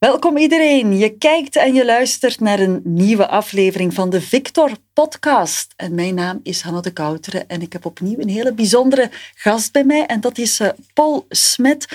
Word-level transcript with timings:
Welkom 0.00 0.36
iedereen. 0.36 0.96
Je 0.96 1.16
kijkt 1.18 1.56
en 1.56 1.74
je 1.74 1.84
luistert 1.84 2.40
naar 2.40 2.60
een 2.60 2.80
nieuwe 2.84 3.28
aflevering 3.28 3.94
van 3.94 4.10
de 4.10 4.20
Victor 4.20 4.70
Podcast. 4.92 5.72
En 5.76 5.94
mijn 5.94 6.14
naam 6.14 6.40
is 6.42 6.60
Hanne 6.60 6.82
de 6.82 6.92
Kouteren 6.92 7.48
en 7.48 7.62
ik 7.62 7.72
heb 7.72 7.84
opnieuw 7.84 8.18
een 8.18 8.28
hele 8.28 8.54
bijzondere 8.54 9.10
gast 9.34 9.72
bij 9.72 9.84
mij 9.84 10.06
en 10.06 10.20
dat 10.20 10.38
is 10.38 10.60
uh, 10.60 10.68
Paul 10.94 11.26
Smet. 11.28 11.88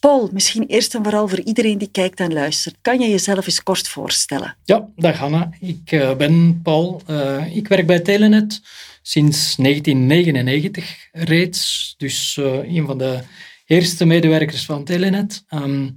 Paul, 0.00 0.28
misschien 0.32 0.66
eerst 0.66 0.94
en 0.94 1.02
vooral 1.02 1.28
voor 1.28 1.40
iedereen 1.40 1.78
die 1.78 1.88
kijkt 1.90 2.20
en 2.20 2.32
luistert, 2.32 2.76
kan 2.82 3.00
je 3.00 3.10
jezelf 3.10 3.46
eens 3.46 3.62
kort 3.62 3.88
voorstellen? 3.88 4.56
Ja, 4.64 4.88
dag 4.96 5.18
Hanna. 5.18 5.50
Ik 5.60 5.92
uh, 5.92 6.16
ben 6.16 6.60
Paul. 6.62 7.02
Uh, 7.10 7.56
ik 7.56 7.68
werk 7.68 7.86
bij 7.86 8.00
Telenet 8.00 8.60
sinds 9.02 9.56
1999 9.56 11.08
reeds, 11.12 11.94
dus 11.98 12.36
een 12.42 12.86
van 12.86 12.98
de 12.98 13.20
eerste 13.66 14.04
medewerkers 14.04 14.64
van 14.64 14.84
Telenet. 14.84 15.44
Um, 15.50 15.96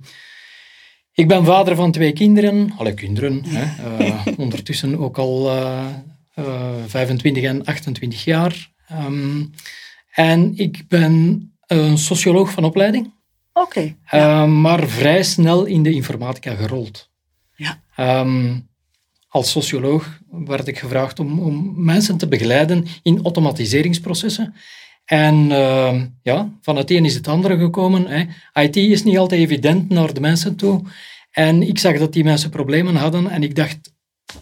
ik 1.17 1.27
ben 1.27 1.45
vader 1.45 1.75
van 1.75 1.91
twee 1.91 2.13
kinderen, 2.13 2.73
alle 2.77 2.93
kinderen, 2.93 3.43
hè, 3.45 3.65
uh, 3.99 4.25
ondertussen 4.45 4.99
ook 4.99 5.17
al 5.17 5.55
uh, 5.55 5.85
uh, 6.35 6.69
25 6.87 7.43
en 7.43 7.65
28 7.65 8.23
jaar. 8.23 8.71
Um, 8.91 9.53
en 10.11 10.57
ik 10.57 10.83
ben 10.87 11.51
een 11.67 11.97
socioloog 11.97 12.51
van 12.51 12.63
opleiding. 12.63 13.13
Oké. 13.53 13.95
Okay, 14.09 14.45
maar 14.45 14.87
vrij 14.87 15.23
snel 15.23 15.65
in 15.65 15.83
de 15.83 15.91
informatica 15.91 16.55
gerold. 16.55 17.09
Ja. 17.55 17.81
Um, 18.21 18.69
als 19.27 19.51
socioloog 19.51 20.19
werd 20.29 20.67
ik 20.67 20.79
gevraagd 20.79 21.19
om, 21.19 21.39
om 21.39 21.73
mensen 21.83 22.17
te 22.17 22.27
begeleiden 22.27 22.85
in 23.01 23.23
automatiseringsprocessen. 23.23 24.53
En 25.07 25.35
uh, 25.35 26.01
ja, 26.21 26.49
van 26.61 26.75
het 26.75 26.91
een 26.91 27.05
is 27.05 27.13
het 27.13 27.27
andere 27.27 27.57
gekomen. 27.57 28.07
Hè. 28.07 28.23
IT 28.61 28.75
is 28.75 29.03
niet 29.03 29.17
altijd 29.17 29.41
evident 29.41 29.89
naar 29.89 30.13
de 30.13 30.19
mensen 30.19 30.55
toe. 30.55 30.81
En 31.31 31.63
ik 31.63 31.79
zag 31.79 31.97
dat 31.97 32.13
die 32.13 32.23
mensen 32.23 32.49
problemen 32.49 32.95
hadden 32.95 33.29
en 33.29 33.43
ik 33.43 33.55
dacht, 33.55 33.77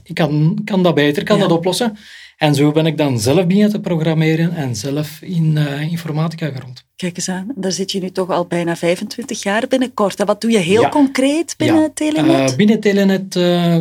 ik 0.03 0.16
kan, 0.16 0.61
kan 0.63 0.83
dat 0.83 0.95
beter, 0.95 1.23
kan 1.23 1.38
ja. 1.38 1.41
dat 1.41 1.58
oplossen. 1.58 1.97
En 2.38 2.55
zo 2.55 2.71
ben 2.71 2.86
ik 2.86 2.97
dan 2.97 3.19
zelf 3.19 3.45
beginnen 3.45 3.71
te 3.71 3.80
programmeren 3.80 4.55
en 4.55 4.75
zelf 4.75 5.21
in 5.21 5.55
uh, 5.58 5.91
informatica 5.91 6.49
gerold. 6.49 6.83
Kijk 6.95 7.17
eens 7.17 7.30
aan, 7.30 7.52
daar 7.55 7.71
zit 7.71 7.91
je 7.91 7.99
nu 7.99 8.11
toch 8.11 8.30
al 8.30 8.45
bijna 8.45 8.75
25 8.75 9.43
jaar 9.43 9.67
binnenkort. 9.67 10.19
En 10.19 10.25
wat 10.25 10.41
doe 10.41 10.52
je 10.52 10.58
heel 10.58 10.81
ja. 10.81 10.89
concreet 10.89 11.53
binnen 11.58 11.81
ja. 11.81 11.89
Telenet? 11.93 12.52
Uh, 12.52 12.55
binnen 12.58 12.80
Telenet 12.80 13.36
uh, 13.36 13.77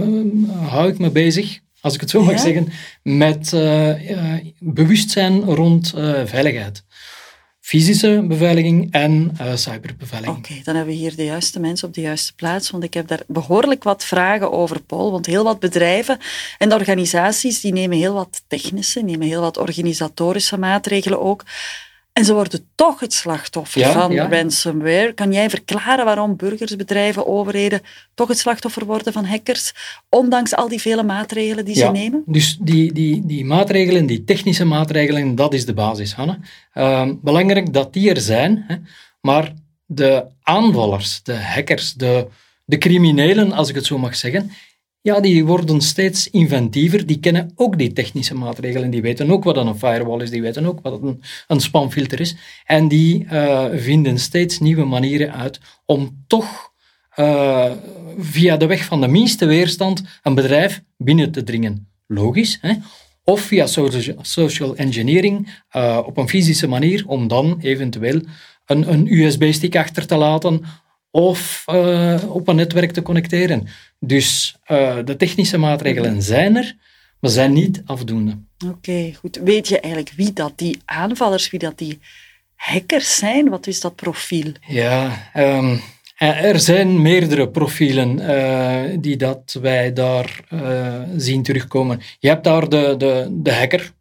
hou 0.68 0.88
ik 0.88 0.98
me 0.98 1.10
bezig, 1.10 1.60
als 1.84 1.94
ik 1.94 2.00
het 2.00 2.10
zo 2.10 2.22
mag 2.22 2.38
zeggen, 2.38 2.68
met 3.02 3.50
bewustzijn 4.58 5.44
rond 5.44 5.92
veiligheid 6.24 6.84
fysische 7.60 8.24
beveiliging 8.28 8.92
en 8.92 9.36
cyberbeveiliging. 9.54 10.38
Oké, 10.38 10.50
okay, 10.50 10.62
dan 10.64 10.74
hebben 10.74 10.94
we 10.94 11.00
hier 11.00 11.16
de 11.16 11.24
juiste 11.24 11.60
mensen 11.60 11.88
op 11.88 11.94
de 11.94 12.00
juiste 12.00 12.34
plaats, 12.34 12.70
want 12.70 12.84
ik 12.84 12.94
heb 12.94 13.08
daar 13.08 13.22
behoorlijk 13.26 13.84
wat 13.84 14.04
vragen 14.04 14.52
over, 14.52 14.82
Paul. 14.82 15.10
Want 15.10 15.26
heel 15.26 15.44
wat 15.44 15.60
bedrijven 15.60 16.18
en 16.58 16.72
organisaties 16.72 17.60
die 17.60 17.72
nemen 17.72 17.96
heel 17.96 18.14
wat 18.14 18.42
technische, 18.46 19.00
nemen 19.00 19.26
heel 19.26 19.40
wat 19.40 19.58
organisatorische 19.58 20.58
maatregelen 20.58 21.20
ook. 21.20 21.44
En 22.14 22.24
ze 22.24 22.34
worden 22.34 22.68
toch 22.74 23.00
het 23.00 23.12
slachtoffer 23.12 23.80
ja, 23.80 23.92
van 23.92 24.12
ja. 24.12 24.28
ransomware. 24.28 25.12
Kan 25.12 25.32
jij 25.32 25.50
verklaren 25.50 26.04
waarom 26.04 26.36
burgers, 26.36 26.76
bedrijven, 26.76 27.26
overheden 27.26 27.80
toch 28.14 28.28
het 28.28 28.38
slachtoffer 28.38 28.84
worden 28.84 29.12
van 29.12 29.24
hackers, 29.24 29.72
ondanks 30.08 30.54
al 30.54 30.68
die 30.68 30.80
vele 30.80 31.02
maatregelen 31.02 31.64
die 31.64 31.76
ja, 31.76 31.86
ze 31.86 31.92
nemen? 31.92 32.22
Dus 32.26 32.58
die, 32.60 32.92
die, 32.92 33.26
die 33.26 33.44
maatregelen, 33.44 34.06
die 34.06 34.24
technische 34.24 34.64
maatregelen, 34.64 35.34
dat 35.34 35.54
is 35.54 35.66
de 35.66 35.74
basis, 35.74 36.12
Hanne. 36.12 36.38
Uh, 36.74 37.10
belangrijk 37.22 37.72
dat 37.72 37.92
die 37.92 38.10
er 38.10 38.20
zijn, 38.20 38.64
hè, 38.68 38.76
maar 39.20 39.52
de 39.86 40.24
aanvallers, 40.42 41.22
de 41.22 41.34
hackers, 41.34 41.92
de, 41.94 42.26
de 42.64 42.78
criminelen, 42.78 43.52
als 43.52 43.68
ik 43.68 43.74
het 43.74 43.86
zo 43.86 43.98
mag 43.98 44.16
zeggen, 44.16 44.50
ja, 45.04 45.20
die 45.20 45.44
worden 45.44 45.80
steeds 45.80 46.30
inventiever. 46.30 47.06
Die 47.06 47.20
kennen 47.20 47.52
ook 47.54 47.78
die 47.78 47.92
technische 47.92 48.34
maatregelen. 48.34 48.90
Die 48.90 49.02
weten 49.02 49.30
ook 49.30 49.44
wat 49.44 49.56
een 49.56 49.78
firewall 49.78 50.22
is. 50.22 50.30
Die 50.30 50.42
weten 50.42 50.66
ook 50.66 50.78
wat 50.82 51.02
een, 51.02 51.22
een 51.46 51.60
spamfilter 51.60 52.20
is. 52.20 52.36
En 52.64 52.88
die 52.88 53.24
uh, 53.24 53.64
vinden 53.72 54.18
steeds 54.18 54.58
nieuwe 54.58 54.84
manieren 54.84 55.34
uit 55.34 55.60
om 55.84 56.24
toch 56.26 56.72
uh, 57.16 57.70
via 58.18 58.56
de 58.56 58.66
weg 58.66 58.84
van 58.84 59.00
de 59.00 59.08
minste 59.08 59.46
weerstand 59.46 60.02
een 60.22 60.34
bedrijf 60.34 60.82
binnen 60.96 61.30
te 61.30 61.42
dringen. 61.42 61.88
Logisch, 62.06 62.58
hè? 62.60 62.74
Of 63.24 63.40
via 63.40 63.66
social 64.20 64.76
engineering 64.76 65.62
uh, 65.76 66.00
op 66.06 66.16
een 66.16 66.28
fysische 66.28 66.66
manier 66.66 67.04
om 67.06 67.28
dan 67.28 67.58
eventueel 67.60 68.20
een, 68.66 68.92
een 68.92 69.12
USB-stick 69.12 69.76
achter 69.76 70.06
te 70.06 70.16
laten 70.16 70.64
of 71.14 71.64
uh, 71.70 72.22
op 72.28 72.48
een 72.48 72.56
netwerk 72.56 72.90
te 72.90 73.02
connecteren. 73.02 73.66
Dus 73.98 74.56
uh, 74.66 74.96
de 75.04 75.16
technische 75.16 75.58
maatregelen 75.58 76.22
zijn 76.22 76.56
er, 76.56 76.76
maar 77.20 77.30
zijn 77.30 77.52
niet 77.52 77.82
afdoende. 77.86 78.38
Oké, 78.64 78.74
okay, 78.74 79.16
goed. 79.18 79.40
Weet 79.44 79.68
je 79.68 79.80
eigenlijk 79.80 80.12
wie 80.16 80.32
dat 80.32 80.52
die 80.56 80.78
aanvallers, 80.84 81.50
wie 81.50 81.58
dat 81.60 81.78
die 81.78 81.98
hackers 82.54 83.16
zijn? 83.16 83.48
Wat 83.48 83.66
is 83.66 83.80
dat 83.80 83.94
profiel? 83.94 84.52
Ja, 84.66 85.30
um, 85.36 85.80
er 86.16 86.60
zijn 86.60 87.02
meerdere 87.02 87.48
profielen 87.48 88.18
uh, 88.18 88.98
die 89.00 89.16
dat 89.16 89.58
wij 89.60 89.92
daar 89.92 90.40
zien 91.16 91.42
terugkomen. 91.42 92.00
Je 92.18 92.28
hebt 92.28 92.44
daar 92.44 92.68
de, 92.68 92.94
de, 92.98 93.28
de 93.30 93.52
hacker, 93.52 93.92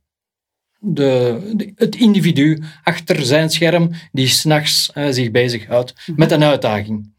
de, 0.84 1.40
de, 1.56 1.72
het 1.76 1.96
individu 1.96 2.62
achter 2.84 3.26
zijn 3.26 3.50
scherm 3.50 3.90
die 4.12 4.28
s'nachts 4.28 4.92
uh, 4.96 5.08
zich 5.10 5.32
bezighoudt 5.32 5.94
-hmm. 5.96 6.16
met 6.18 6.32
een 6.32 6.44
uitdaging. 6.44 7.14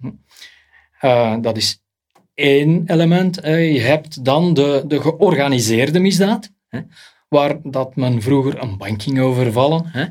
Uh, 1.02 1.36
dat 1.40 1.56
is 1.56 1.82
één 2.34 2.82
element. 2.86 3.36
Je 3.44 3.80
hebt 3.80 4.24
dan 4.24 4.54
de, 4.54 4.84
de 4.86 5.00
georganiseerde 5.00 5.98
misdaad, 5.98 6.50
hè, 6.68 6.80
waar 7.28 7.56
dat 7.62 7.96
men 7.96 8.22
vroeger 8.22 8.62
een 8.62 8.76
bank 8.76 9.02
ging 9.02 9.20
overvallen. 9.20 9.84
Hè, 9.86 10.06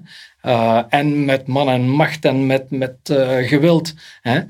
en 0.90 1.26
met 1.26 1.48
man 1.48 1.70
en 1.70 1.90
macht 1.90 2.26
en 2.26 2.46
met, 2.46 2.72
met 2.72 2.98
geweld 3.42 3.94
hè, 4.22 4.42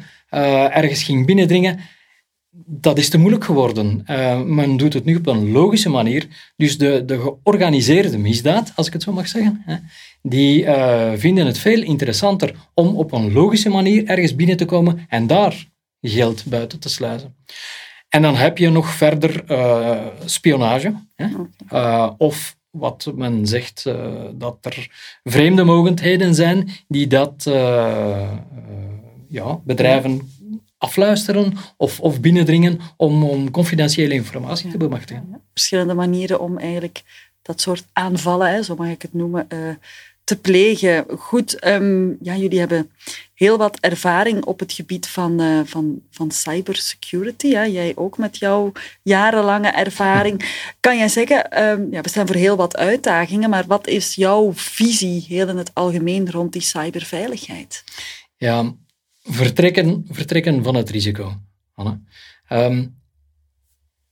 ergens 0.69 1.03
ging 1.03 1.25
binnendringen 1.25 1.79
dat 2.65 2.97
is 2.97 3.09
te 3.09 3.17
moeilijk 3.17 3.43
geworden. 3.43 4.03
Uh, 4.09 4.41
men 4.41 4.77
doet 4.77 4.93
het 4.93 5.05
nu 5.05 5.15
op 5.15 5.27
een 5.27 5.51
logische 5.51 5.89
manier. 5.89 6.27
Dus 6.55 6.77
de, 6.77 7.03
de 7.05 7.19
georganiseerde 7.19 8.17
misdaad, 8.17 8.71
als 8.75 8.87
ik 8.87 8.93
het 8.93 9.03
zo 9.03 9.11
mag 9.11 9.27
zeggen, 9.27 9.61
hè, 9.65 9.75
die 10.21 10.63
uh, 10.63 11.11
vinden 11.15 11.45
het 11.45 11.57
veel 11.57 11.81
interessanter 11.81 12.55
om 12.73 12.95
op 12.95 13.11
een 13.11 13.31
logische 13.31 13.69
manier 13.69 14.05
ergens 14.05 14.35
binnen 14.35 14.57
te 14.57 14.65
komen 14.65 15.05
en 15.09 15.27
daar 15.27 15.71
geld 16.01 16.45
buiten 16.45 16.79
te 16.79 16.89
sluizen. 16.89 17.35
En 18.09 18.21
dan 18.21 18.35
heb 18.35 18.57
je 18.57 18.69
nog 18.69 18.89
verder 18.89 19.43
uh, 19.51 20.05
spionage. 20.25 20.93
Hè, 21.15 21.27
of 22.17 22.57
wat 22.69 23.11
men 23.15 23.47
zegt, 23.47 23.83
dat 24.33 24.57
er 24.61 24.87
vreemde 25.23 25.63
mogendheden 25.63 26.35
zijn 26.35 26.69
die 26.87 27.07
dat 27.07 27.43
ja, 29.27 29.59
bedrijven 29.63 30.32
afluisteren 30.83 31.53
of, 31.77 31.99
of 31.99 32.19
binnendringen 32.19 32.79
om, 32.97 33.23
om 33.23 33.51
confidentiële 33.51 34.13
informatie 34.13 34.71
te 34.71 34.77
bemachtigen. 34.77 35.27
Ja, 35.31 35.39
verschillende 35.53 35.93
manieren 35.93 36.39
om 36.39 36.57
eigenlijk 36.57 37.01
dat 37.41 37.61
soort 37.61 37.85
aanvallen, 37.93 38.49
hè, 38.49 38.63
zo 38.63 38.75
mag 38.75 38.87
ik 38.87 39.01
het 39.01 39.13
noemen, 39.13 39.47
uh, 39.53 39.59
te 40.23 40.37
plegen. 40.37 41.05
Goed, 41.17 41.65
um, 41.65 42.17
ja, 42.21 42.35
jullie 42.35 42.59
hebben 42.59 42.91
heel 43.33 43.57
wat 43.57 43.77
ervaring 43.79 44.45
op 44.45 44.59
het 44.59 44.73
gebied 44.73 45.07
van, 45.07 45.41
uh, 45.41 45.59
van, 45.65 46.01
van 46.11 46.31
cybersecurity. 46.31 47.47
Ja. 47.47 47.67
Jij 47.67 47.91
ook 47.95 48.17
met 48.17 48.37
jouw 48.37 48.71
jarenlange 49.01 49.69
ervaring. 49.69 50.65
Kan 50.79 50.97
jij 50.97 51.07
zeggen, 51.07 51.63
um, 51.63 51.87
ja, 51.91 52.01
we 52.01 52.09
staan 52.09 52.27
voor 52.27 52.35
heel 52.35 52.55
wat 52.55 52.77
uitdagingen, 52.77 53.49
maar 53.49 53.65
wat 53.67 53.87
is 53.87 54.15
jouw 54.15 54.53
visie 54.53 55.25
heel 55.27 55.47
in 55.47 55.57
het 55.57 55.71
algemeen 55.73 56.31
rond 56.31 56.53
die 56.53 56.61
cyberveiligheid? 56.61 57.83
Ja, 58.37 58.73
vertrekken, 59.23 60.05
vertrekken 60.09 60.63
van 60.63 60.75
het 60.75 60.89
risico. 60.89 61.41
Um, 62.49 63.01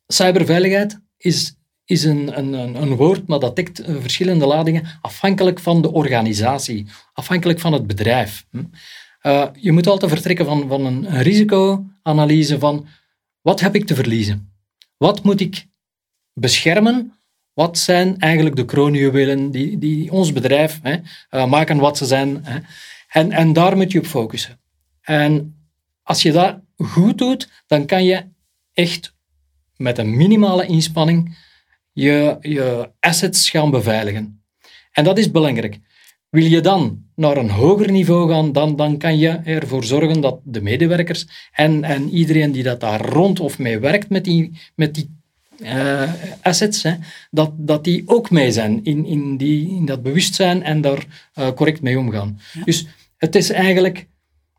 cyberveiligheid 0.08 1.00
is, 1.18 1.56
is 1.86 2.04
een, 2.04 2.38
een, 2.38 2.54
een 2.82 2.96
woord, 2.96 3.28
maar 3.28 3.40
dat 3.40 3.56
dekt 3.56 3.82
verschillende 3.86 4.46
ladingen 4.46 5.00
afhankelijk 5.02 5.60
van 5.60 5.82
de 5.82 5.92
organisatie, 5.92 6.88
afhankelijk 7.14 7.60
van 7.60 7.74
het 7.74 7.88
bedrijf. 7.88 8.46
Uh, 9.24 9.48
je 9.54 9.72
moet 9.72 9.88
altijd 9.88 10.12
vertrekken 10.12 10.46
van, 10.46 10.68
van 10.68 10.86
een, 10.86 11.14
een 11.14 11.22
risicoanalyse 11.22 12.60
van 12.60 12.88
wat 13.42 13.60
heb 13.60 13.76
ik 13.76 13.86
te 13.86 13.96
verliezen? 13.96 14.54
Wat 14.98 15.24
moet 15.24 15.42
ik 15.42 15.68
beschermen? 16.34 17.14
Wat 17.54 17.78
zijn 17.78 18.18
eigenlijk 18.18 18.56
de 18.56 18.66
kroonjuwelen 18.66 19.52
die, 19.52 19.78
die 19.78 20.12
ons 20.12 20.34
bedrijf 20.34 20.80
hè, 20.82 20.98
uh, 21.32 21.46
maken 21.46 21.78
wat 21.78 21.98
ze 21.98 22.06
zijn? 22.06 22.46
Hè? 22.46 22.60
En, 23.08 23.32
en 23.32 23.54
daar 23.54 23.78
moet 23.78 23.92
je 23.92 24.00
op 24.00 24.06
focussen. 24.06 24.60
En 25.02 25.56
als 26.04 26.22
je 26.22 26.32
dat 26.32 26.60
goed 26.78 27.18
doet, 27.18 27.50
dan 27.68 27.86
kan 27.86 28.04
je 28.04 28.24
echt 28.74 29.14
met 29.76 29.98
een 29.98 30.18
minimale 30.18 30.66
inspanning 30.66 31.38
je, 31.92 32.38
je 32.42 32.90
assets 33.00 33.50
gaan 33.50 33.72
beveiligen. 33.72 34.44
En 34.92 35.04
dat 35.04 35.18
is 35.18 35.32
belangrijk. 35.32 35.80
Wil 36.30 36.44
je 36.44 36.62
dan 36.62 37.04
naar 37.16 37.38
een 37.38 37.50
hoger 37.50 37.92
niveau 37.92 38.30
gaan, 38.30 38.52
dan, 38.52 38.76
dan 38.76 38.98
kan 38.98 39.18
je 39.18 39.30
ervoor 39.30 39.84
zorgen 39.84 40.22
dat 40.22 40.40
de 40.44 40.62
medewerkers 40.62 41.28
en, 41.52 41.84
en 41.84 42.10
iedereen 42.10 42.52
die 42.52 42.64
dat 42.64 42.80
daar 42.80 43.02
rond 43.02 43.40
of 43.40 43.60
mee 43.60 43.80
werkt 43.80 44.10
met 44.10 44.24
die, 44.24 44.60
met 44.76 44.96
die 44.96 45.20
uh, 45.58 46.14
assets, 46.42 46.84
hè, 46.84 46.96
dat, 47.32 47.52
dat 47.58 47.84
die 47.84 48.04
ook 48.06 48.30
mee 48.30 48.52
zijn 48.52 48.84
in, 48.84 49.06
in, 49.06 49.38
die, 49.38 49.70
in 49.70 49.86
dat 49.86 50.02
bewustzijn 50.04 50.64
en 50.64 50.82
daar 50.82 51.06
uh, 51.40 51.52
correct 51.52 51.82
mee 51.82 52.00
omgaan. 52.00 52.40
Dus 52.66 52.88
het 53.18 53.36
is 53.36 53.50
eigenlijk 53.50 54.08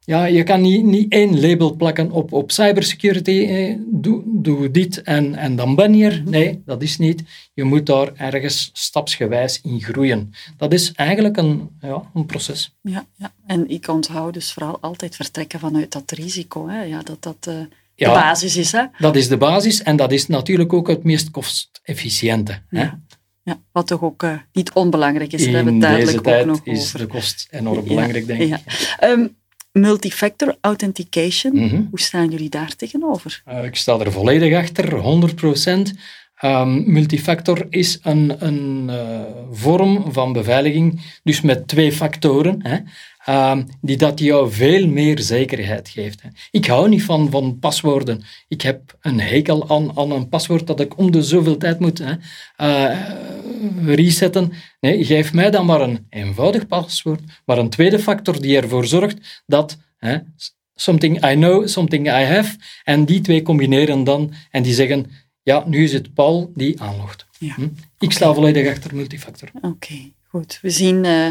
ja, 0.05 0.25
je 0.25 0.43
kan 0.43 0.61
niet, 0.61 0.85
niet 0.85 1.13
één 1.13 1.41
label 1.41 1.77
plakken 1.77 2.11
op, 2.11 2.33
op 2.33 2.51
cybersecurity. 2.53 3.47
Eh, 3.47 3.77
doe, 3.87 4.23
doe 4.27 4.71
dit 4.71 5.03
en, 5.03 5.35
en 5.35 5.57
dan 5.57 5.75
ben 5.75 5.95
je 5.95 6.05
er. 6.05 6.21
Mhm. 6.21 6.31
Nee, 6.31 6.63
dat 6.65 6.83
is 6.83 6.99
niet. 6.99 7.23
Je 7.55 7.65
moet 7.65 7.87
daar 7.87 8.13
ergens 8.15 8.71
stapsgewijs 8.73 9.61
in 9.63 9.81
groeien. 9.81 10.33
Dat 10.57 10.73
is 10.73 10.93
eigenlijk 10.93 11.37
een, 11.37 11.71
ja, 11.81 12.11
een 12.15 12.27
proces. 12.27 12.77
Ja, 12.81 13.07
ja, 13.17 13.33
en 13.47 13.69
ik 13.69 13.89
onthoud 13.89 14.35
dus 14.35 14.53
vooral 14.53 14.79
altijd 14.81 15.17
vertrekken 15.17 15.61
vanuit 15.61 15.93
dat 15.93 16.11
risico. 16.11 16.69
Hè. 16.69 16.83
Ja, 16.83 17.03
dat 17.03 17.23
dat 17.23 17.47
uh, 17.49 17.55
de 17.95 18.05
basis 18.05 18.57
is. 18.57 18.73
Hè. 18.73 18.85
Dat 18.99 19.17
is 19.17 19.29
de 19.29 19.37
basis 19.37 19.83
en 19.83 19.97
dat 19.97 20.13
is 20.13 20.27
natuurlijk 20.27 20.73
ook 20.73 20.89
het 20.89 21.05
meest 21.05 21.31
kostefficiënte. 21.31 22.63
Hè. 22.69 22.89
Ja, 23.45 23.61
wat 23.73 23.87
toch 23.87 24.03
ook 24.03 24.23
uh, 24.23 24.39
niet 24.53 24.73
onbelangrijk 24.73 25.33
is. 25.33 25.47
In 25.47 25.81
deze 25.81 26.21
tijd 26.21 26.61
is 26.63 26.93
de 26.93 27.07
kost 27.07 27.49
enorm 27.51 27.85
belangrijk, 27.85 28.27
denk 28.27 28.41
ik. 28.41 28.61
Um, 29.05 29.41
multifactor 29.73 30.57
authentication, 30.61 31.55
mhm. 31.55 31.83
hoe 31.91 32.01
staan 32.01 32.31
jullie 32.31 32.49
daar 32.49 32.77
tegenover? 32.77 33.43
Uh, 33.49 33.65
ik 33.65 33.77
sta 33.77 33.99
er 33.99 34.13
volledig 34.13 34.55
achter, 34.55 34.91
100%. 34.91 35.99
Um, 36.45 36.93
multifactor 36.93 37.67
is 37.71 37.99
een, 38.03 38.47
een 38.47 38.89
uh, 38.91 39.21
vorm 39.51 40.13
van 40.13 40.33
beveiliging, 40.33 41.01
dus 41.23 41.41
met 41.41 41.69
twee 41.69 41.93
factoren. 41.93 42.59
Hè. 42.63 42.79
Ehm, 43.25 43.63
die 43.81 43.97
dat 43.97 44.19
jou 44.19 44.53
veel 44.53 44.87
meer 44.87 45.19
zekerheid 45.19 45.89
geeft. 45.89 46.23
Ik 46.51 46.67
hou 46.67 46.89
niet 46.89 47.03
van, 47.03 47.31
van 47.31 47.59
paswoorden. 47.59 48.23
Ik 48.49 48.63
heb 48.63 48.97
een 49.01 49.21
hekel 49.21 49.69
aan, 49.69 49.99
aan 49.99 50.11
een 50.11 50.29
paswoord 50.29 50.67
dat 50.67 50.81
ik 50.81 50.99
om 50.99 51.11
de 51.11 51.23
zoveel 51.23 51.57
tijd 51.57 51.79
moet 51.79 51.99
hè, 51.99 52.15
uh, 52.61 52.99
resetten. 53.85 54.53
Geef 54.81 55.33
mij 55.33 55.51
dan 55.51 55.67
maar 55.67 55.81
een 55.81 56.07
eenvoudig 56.11 56.67
paswoord, 56.67 57.21
maar 57.45 57.59
een 57.59 57.71
tweede 57.71 57.99
factor 57.99 58.41
die 58.41 58.57
ervoor 58.57 58.87
zorgt 58.87 59.43
dat 59.47 59.79
hè, 59.99 60.19
something 60.75 61.25
I 61.25 61.35
know, 61.35 61.67
something 61.67 62.07
I 62.07 62.25
have, 62.25 62.57
en 62.85 63.05
die 63.05 63.21
twee 63.21 63.43
combineren 63.43 64.05
dan 64.05 64.33
en 64.51 64.63
die 64.63 64.75
zeggen, 64.75 65.07
ja, 65.43 65.65
nu 65.67 65.83
is 65.83 65.93
het 65.93 66.15
Paul 66.15 66.53
die 66.55 66.81
aanlogt. 66.81 67.27
Ja. 67.39 67.55
Hm? 67.55 67.69
Ik 67.99 68.13
sta 68.13 68.35
volledig 68.35 68.71
achter 68.71 68.95
multifactor. 68.95 69.49
Oké, 69.61 70.13
goed. 70.29 70.59
We 70.63 70.71
zien... 70.71 71.05
Uh, 71.05 71.29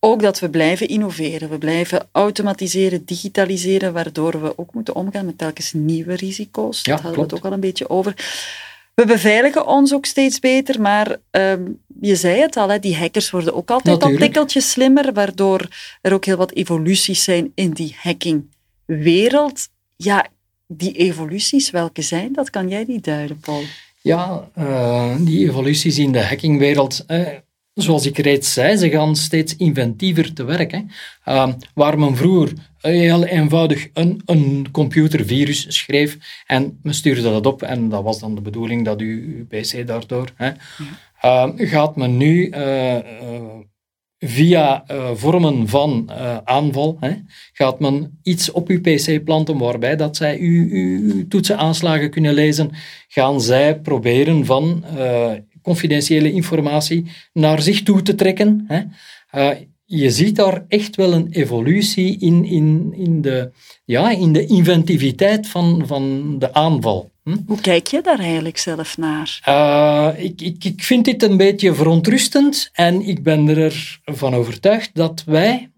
ook 0.00 0.22
dat 0.22 0.40
we 0.40 0.50
blijven 0.50 0.88
innoveren. 0.88 1.50
We 1.50 1.58
blijven 1.58 2.08
automatiseren, 2.12 3.04
digitaliseren, 3.04 3.92
waardoor 3.92 4.42
we 4.42 4.58
ook 4.58 4.74
moeten 4.74 4.94
omgaan 4.94 5.26
met 5.26 5.38
telkens 5.38 5.72
nieuwe 5.72 6.14
risico's. 6.14 6.82
Ja, 6.82 6.94
Daar 6.94 7.02
hadden 7.02 7.20
we 7.20 7.26
het 7.26 7.34
ook 7.34 7.44
al 7.44 7.52
een 7.52 7.60
beetje 7.60 7.90
over. 7.90 8.14
We 8.94 9.04
beveiligen 9.04 9.66
ons 9.66 9.94
ook 9.94 10.06
steeds 10.06 10.38
beter, 10.38 10.80
maar 10.80 11.16
ehm, 11.30 11.62
je 12.00 12.16
zei 12.16 12.40
het 12.40 12.56
al, 12.56 12.68
hè, 12.68 12.78
die 12.78 12.96
hackers 12.96 13.30
worden 13.30 13.54
ook 13.54 13.70
altijd 13.70 14.02
al 14.02 14.16
tikkeltjes 14.16 14.70
slimmer, 14.70 15.12
waardoor 15.12 15.68
er 16.00 16.12
ook 16.12 16.24
heel 16.24 16.36
wat 16.36 16.52
evoluties 16.52 17.24
zijn 17.24 17.52
in 17.54 17.70
die 17.70 17.96
hackingwereld. 17.98 19.68
Ja, 19.96 20.26
die 20.66 20.92
evoluties, 20.92 21.70
welke 21.70 22.02
zijn 22.02 22.32
dat? 22.32 22.50
Kan 22.50 22.68
jij 22.68 22.84
die 22.84 23.00
duiden, 23.00 23.38
Paul? 23.38 23.62
Ja, 24.02 24.48
uh, 24.58 25.16
die 25.20 25.48
evoluties 25.48 25.98
in 25.98 26.12
de 26.12 26.22
hackingwereld 26.22 27.04
zoals 27.76 28.06
ik 28.06 28.18
reeds 28.18 28.52
zei, 28.52 28.76
ze 28.76 28.90
gaan 28.90 29.16
steeds 29.16 29.56
inventiever 29.56 30.32
te 30.32 30.44
werk. 30.44 30.70
Hè. 30.70 30.80
Uh, 31.26 31.52
waar 31.74 31.98
men 31.98 32.16
vroeger 32.16 32.52
heel 32.80 33.24
eenvoudig 33.24 33.88
een, 33.92 34.22
een 34.24 34.68
computervirus 34.70 35.66
schreef 35.68 36.18
en 36.46 36.78
men 36.82 36.94
stuurde 36.94 37.22
dat 37.22 37.46
op 37.46 37.62
en 37.62 37.88
dat 37.88 38.02
was 38.02 38.20
dan 38.20 38.34
de 38.34 38.40
bedoeling 38.40 38.84
dat 38.84 39.00
uw, 39.00 39.46
PC 39.46 39.86
daardoor... 39.86 40.32
Hè, 40.34 40.50
uh, 41.24 41.48
gaat 41.56 41.96
men 41.96 42.16
nu 42.16 42.50
via 44.18 44.84
uh, 44.90 45.10
vormen 45.14 45.68
van 45.68 46.10
uh, 46.10 46.36
aanval, 46.44 46.96
hè, 47.00 47.12
gaat 47.52 47.80
men 47.80 48.18
iets 48.22 48.50
op 48.50 48.68
uw 48.68 48.80
PC 48.80 49.24
planten 49.24 49.58
waarbij 49.58 49.96
dat 49.96 50.16
zij 50.16 50.38
uw, 50.38 50.68
uw 50.70 51.28
toetsenaanslagen 51.28 52.10
kunnen 52.10 52.34
lezen, 52.34 52.70
gaan 53.08 53.40
zij 53.40 53.80
proberen 53.80 54.44
van 54.44 54.84
uh, 54.96 55.32
confidentiële 55.62 56.32
informatie 56.32 57.06
naar 57.32 57.62
zich 57.62 57.82
toe 57.82 58.02
te 58.02 58.14
trekken. 58.14 58.64
Hè. 58.68 58.82
Je 59.84 60.10
ziet 60.10 60.36
daar 60.36 60.64
echt 60.68 60.96
wel 60.96 61.12
een 61.12 61.28
evolutie 61.30 62.18
in, 62.18 62.44
in, 62.44 62.94
in, 62.96 63.22
de, 63.22 63.50
ja, 63.84 64.10
in 64.10 64.32
de 64.32 64.46
inventiviteit 64.46 65.48
van, 65.48 65.86
van 65.86 66.34
de 66.38 66.52
aanval. 66.52 67.10
Hm? 67.26 67.36
Hoe 67.46 67.60
kijk 67.60 67.86
je 67.86 68.00
daar 68.00 68.18
eigenlijk 68.18 68.58
zelf 68.58 68.96
naar? 68.96 69.40
Uh, 69.48 70.24
ik, 70.24 70.40
ik, 70.40 70.64
ik 70.64 70.82
vind 70.82 71.04
dit 71.04 71.22
een 71.22 71.36
beetje 71.36 71.74
verontrustend 71.74 72.70
en 72.72 73.02
ik 73.02 73.22
ben 73.22 73.48
ervan 74.04 74.34
overtuigd 74.34 74.90
dat 74.94 75.22
wij 75.24 75.70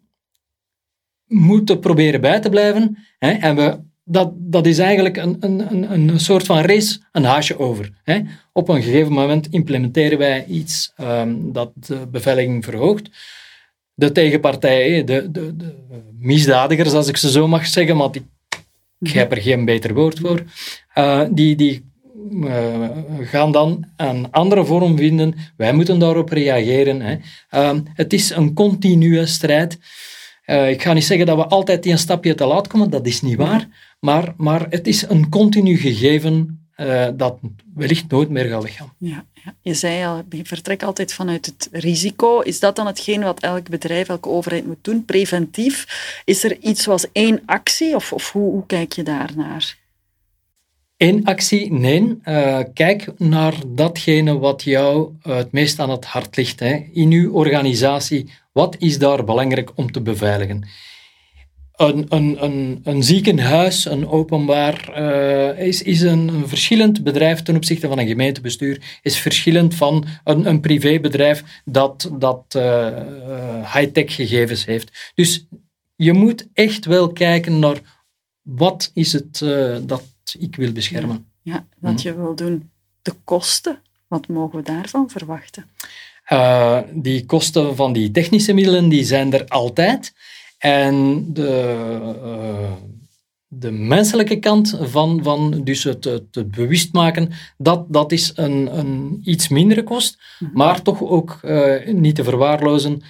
moeten 1.26 1.78
proberen 1.78 2.20
bij 2.20 2.40
te 2.40 2.48
blijven 2.48 2.98
hè, 3.18 3.30
en 3.30 3.56
we 3.56 3.86
dat, 4.10 4.32
dat 4.36 4.66
is 4.66 4.78
eigenlijk 4.78 5.16
een, 5.16 5.36
een, 5.40 5.92
een 5.92 6.20
soort 6.20 6.46
van 6.46 6.60
race, 6.60 6.98
een 7.12 7.24
haasje 7.24 7.58
over. 7.58 7.90
Hè. 8.02 8.20
Op 8.52 8.68
een 8.68 8.82
gegeven 8.82 9.12
moment 9.12 9.48
implementeren 9.50 10.18
wij 10.18 10.44
iets 10.44 10.92
um, 11.00 11.52
dat 11.52 11.72
de 11.74 12.06
beveiliging 12.06 12.64
verhoogt. 12.64 13.10
De 13.94 14.12
tegenpartijen, 14.12 15.06
de, 15.06 15.30
de, 15.30 15.56
de, 15.56 15.74
misdadigers, 16.18 16.92
als 16.92 17.08
ik 17.08 17.16
ze 17.16 17.30
zo 17.30 17.48
mag 17.48 17.66
zeggen, 17.66 17.96
want 17.96 18.16
ik, 18.16 18.22
ik 19.00 19.10
heb 19.10 19.32
er 19.32 19.42
geen 19.42 19.64
beter 19.64 19.94
woord 19.94 20.18
voor, 20.18 20.44
uh, 20.94 21.22
die, 21.30 21.56
die 21.56 21.86
uh, 22.30 22.88
gaan 23.20 23.52
dan 23.52 23.86
een 23.96 24.30
andere 24.30 24.64
vorm 24.64 24.96
vinden. 24.96 25.34
Wij 25.56 25.72
moeten 25.72 25.98
daarop 25.98 26.28
reageren. 26.28 27.00
Hè. 27.00 27.16
Uh, 27.50 27.80
het 27.94 28.12
is 28.12 28.30
een 28.30 28.54
continue 28.54 29.26
strijd. 29.26 29.78
Uh, 30.46 30.70
ik 30.70 30.82
ga 30.82 30.92
niet 30.92 31.04
zeggen 31.04 31.26
dat 31.26 31.36
we 31.36 31.46
altijd 31.46 31.86
een 31.86 31.98
stapje 31.98 32.34
te 32.34 32.46
laat 32.46 32.66
komen, 32.66 32.90
dat 32.90 33.06
is 33.06 33.20
niet 33.20 33.36
waar. 33.36 33.68
Maar, 34.00 34.34
maar 34.36 34.66
het 34.70 34.86
is 34.86 35.08
een 35.08 35.28
continu 35.28 35.76
gegeven 35.76 36.67
uh, 36.80 37.08
dat 37.14 37.38
wellicht 37.74 38.10
nooit 38.10 38.28
meer 38.28 38.44
gaat 38.44 38.62
weggaan. 38.62 38.92
Ja, 38.98 39.24
ja, 39.44 39.54
je 39.62 39.74
zei 39.74 40.06
al, 40.06 40.22
je 40.30 40.44
vertrekt 40.44 40.82
altijd 40.82 41.12
vanuit 41.12 41.46
het 41.46 41.68
risico. 41.72 42.40
Is 42.40 42.60
dat 42.60 42.76
dan 42.76 42.86
hetgeen 42.86 43.22
wat 43.22 43.40
elk 43.40 43.68
bedrijf, 43.68 44.08
elke 44.08 44.28
overheid 44.28 44.66
moet 44.66 44.84
doen? 44.84 45.04
Preventief? 45.04 45.86
Is 46.24 46.44
er 46.44 46.58
iets 46.60 46.82
zoals 46.82 47.06
één 47.12 47.42
actie 47.46 47.94
of, 47.94 48.12
of 48.12 48.32
hoe, 48.32 48.50
hoe 48.50 48.66
kijk 48.66 48.92
je 48.92 49.02
daarnaar? 49.02 49.76
Eén 50.96 51.24
actie? 51.24 51.72
Nee. 51.72 52.18
Uh, 52.24 52.60
kijk 52.74 53.18
naar 53.18 53.54
datgene 53.66 54.38
wat 54.38 54.62
jou 54.62 55.12
het 55.22 55.52
meest 55.52 55.78
aan 55.78 55.90
het 55.90 56.04
hart 56.04 56.36
ligt. 56.36 56.60
Hè. 56.60 56.88
In 56.92 57.10
uw 57.10 57.32
organisatie, 57.32 58.30
wat 58.52 58.76
is 58.78 58.98
daar 58.98 59.24
belangrijk 59.24 59.70
om 59.74 59.92
te 59.92 60.00
beveiligen? 60.00 60.68
Een, 61.78 62.06
een, 62.08 62.44
een, 62.44 62.80
een 62.82 63.02
ziekenhuis, 63.02 63.84
een 63.84 64.08
openbaar, 64.08 64.90
uh, 64.98 65.66
is, 65.66 65.82
is 65.82 66.00
een, 66.00 66.28
een, 66.28 66.48
verschillend 66.48 67.02
bedrijf 67.02 67.42
ten 67.42 67.56
opzichte 67.56 67.88
van 67.88 67.98
een 67.98 68.06
gemeentebestuur, 68.06 68.98
is 69.02 69.18
verschillend 69.18 69.74
van 69.74 70.04
een, 70.24 70.46
een 70.46 70.60
privébedrijf 70.60 71.62
dat, 71.64 72.10
dat 72.18 72.54
uh, 72.56 73.74
high-tech 73.74 74.14
gegevens 74.14 74.64
heeft. 74.64 75.12
Dus 75.14 75.46
je 75.96 76.12
moet 76.12 76.48
echt 76.52 76.84
wel 76.84 77.12
kijken 77.12 77.58
naar 77.58 77.80
wat 78.42 78.90
is 78.94 79.12
het 79.12 79.40
uh, 79.40 79.76
dat 79.82 80.04
ik 80.38 80.56
wil 80.56 80.72
beschermen. 80.72 81.26
Ja, 81.42 81.66
wat 81.78 82.00
hm? 82.00 82.08
je 82.08 82.14
wil 82.14 82.34
doen. 82.34 82.70
De 83.02 83.12
kosten, 83.24 83.82
wat 84.08 84.28
mogen 84.28 84.58
we 84.58 84.64
daarvan 84.64 85.10
verwachten? 85.10 85.64
die 86.92 87.26
kosten 87.26 87.76
van 87.76 87.92
die 87.92 88.10
technische 88.10 88.52
middelen, 88.52 88.88
die 88.88 89.04
zijn 89.04 89.32
er 89.32 89.46
altijd. 89.46 90.12
En 90.58 91.24
de, 91.32 91.76
uh, 92.24 92.72
de 93.46 93.70
menselijke 93.70 94.38
kant 94.38 94.78
van, 94.82 95.22
van 95.22 95.60
dus 95.64 95.84
het, 95.84 96.04
het, 96.04 96.50
bewust 96.50 96.92
maken, 96.92 97.30
dat, 97.56 97.84
dat 97.88 98.12
is 98.12 98.32
een, 98.34 98.78
een 98.78 99.20
iets 99.24 99.48
mindere 99.48 99.82
kost, 99.82 100.18
mhm. 100.38 100.50
maar 100.54 100.82
toch 100.82 101.02
ook 101.02 101.40
uh, 101.44 101.86
niet 101.86 102.14
te 102.14 102.24
verwaarlozen. 102.24 103.02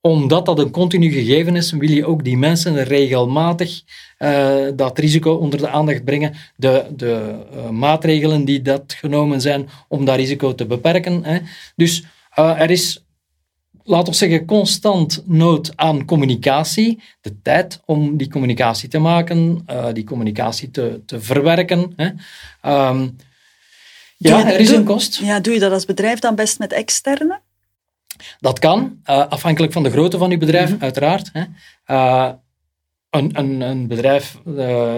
Omdat 0.00 0.46
dat 0.46 0.58
een 0.58 0.70
continu 0.70 1.10
gegeven 1.10 1.56
is, 1.56 1.72
wil 1.72 1.90
je 1.90 2.06
ook 2.06 2.24
die 2.24 2.36
mensen 2.36 2.84
regelmatig 2.84 3.82
uh, 4.18 4.56
dat 4.76 4.98
risico 4.98 5.32
onder 5.32 5.58
de 5.58 5.68
aandacht 5.68 6.04
brengen. 6.04 6.34
De, 6.56 6.86
de 6.96 7.38
maatregelen 7.70 8.44
die 8.44 8.62
dat 8.62 8.92
genomen 8.98 9.40
zijn 9.40 9.68
om 9.88 10.04
dat 10.04 10.16
risico 10.16 10.54
te 10.54 10.66
beperken. 10.66 11.24
Hè. 11.24 11.38
Dus 11.76 12.04
er 12.34 12.70
is 12.70 13.04
laten 13.84 14.12
we 14.12 14.18
zeggen, 14.18 14.44
constant 14.44 15.22
nood 15.26 15.72
aan 15.76 16.04
communicatie. 16.04 17.02
De 17.20 17.40
tijd 17.42 17.80
om 17.84 18.16
die 18.16 18.30
communicatie 18.30 18.88
te 18.88 18.98
maken, 18.98 19.64
uh, 19.70 19.86
die 19.92 20.04
communicatie 20.04 20.70
te, 20.70 21.02
te 21.06 21.20
verwerken. 21.20 21.92
Hè. 21.96 22.06
Um, 22.88 23.16
ja, 24.16 24.52
er 24.52 24.60
is 24.60 24.70
een 24.70 24.84
kost. 24.84 25.16
Ja, 25.16 25.40
doe 25.40 25.54
je 25.54 25.60
dat 25.60 25.72
als 25.72 25.84
bedrijf 25.84 26.18
dan 26.18 26.34
best 26.34 26.58
met 26.58 26.72
externe? 26.72 27.40
Dat 28.38 28.58
kan, 28.58 29.00
afhankelijk 29.04 29.72
van 29.72 29.82
de 29.82 29.90
grootte 29.90 30.18
van 30.18 30.30
je 30.30 30.38
bedrijf, 30.38 30.70
mhm. 30.70 30.82
uiteraard. 30.82 31.30
Hè. 31.32 31.42
Een, 33.10 33.38
een, 33.38 33.60
een, 33.60 33.86
bedrijf 33.86 34.38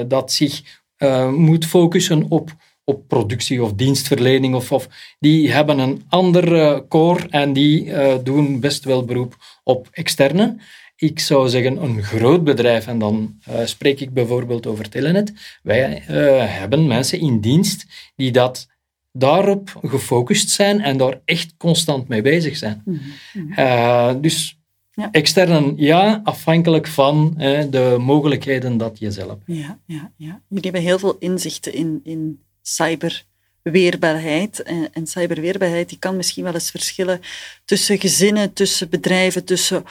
dat 0.06 0.32
zich 0.32 0.82
moet 1.30 1.66
focussen 1.66 2.26
op 2.28 2.54
op 2.84 3.08
productie 3.08 3.62
of 3.62 3.72
dienstverlening. 3.72 4.54
Of, 4.54 4.72
of 4.72 4.88
die 5.18 5.52
hebben 5.52 5.78
een 5.78 6.02
andere 6.08 6.84
core 6.88 7.26
en 7.28 7.52
die 7.52 7.84
uh, 7.84 8.14
doen 8.22 8.60
best 8.60 8.84
wel 8.84 9.04
beroep 9.04 9.36
op 9.64 9.88
externe. 9.90 10.56
Ik 10.96 11.20
zou 11.20 11.48
zeggen 11.48 11.82
een 11.82 12.02
groot 12.02 12.44
bedrijf, 12.44 12.86
en 12.86 12.98
dan 12.98 13.38
uh, 13.48 13.64
spreek 13.64 14.00
ik 14.00 14.12
bijvoorbeeld 14.12 14.66
over 14.66 14.88
Telenet. 14.88 15.32
Wij 15.62 16.02
hebben 16.46 16.86
mensen 16.86 17.20
in 17.20 17.40
dienst 17.40 17.86
die 18.16 18.32
dat 18.32 18.68
daarop 19.12 19.80
gefocust 19.82 20.50
zijn 20.50 20.80
en 20.80 20.96
daar 20.96 21.20
echt 21.24 21.54
constant 21.56 22.08
mee 22.08 22.22
bezig 22.22 22.56
zijn. 22.56 22.82
Mm 22.84 23.00
-hmm. 23.32 24.20
dus 24.20 24.58
ja. 24.90 25.08
Externen, 25.10 25.72
ja, 25.76 26.20
afhankelijk 26.24 26.86
van 26.86 27.34
de 27.70 27.96
mogelijkheden 28.00 28.76
dat 28.76 28.98
je 28.98 29.10
zelf 29.10 29.28
hebt. 29.28 29.58
Ja, 29.58 29.78
ja, 29.86 30.12
ja. 30.16 30.40
Jullie 30.48 30.70
hebben 30.70 30.82
heel 30.82 30.98
veel 30.98 31.16
inzichten 31.18 31.74
in, 31.74 32.00
in 32.02 32.40
cyberweerbaarheid. 32.64 34.62
En, 34.62 34.88
en 34.92 35.06
cyberweerbaarheid 35.06 35.88
die 35.88 35.98
kan 35.98 36.16
misschien 36.16 36.44
wel 36.44 36.54
eens 36.54 36.70
verschillen 36.70 37.20
tussen 37.64 37.98
gezinnen, 37.98 38.52
tussen 38.52 38.88
bedrijven, 38.88 39.44
tussen 39.44 39.84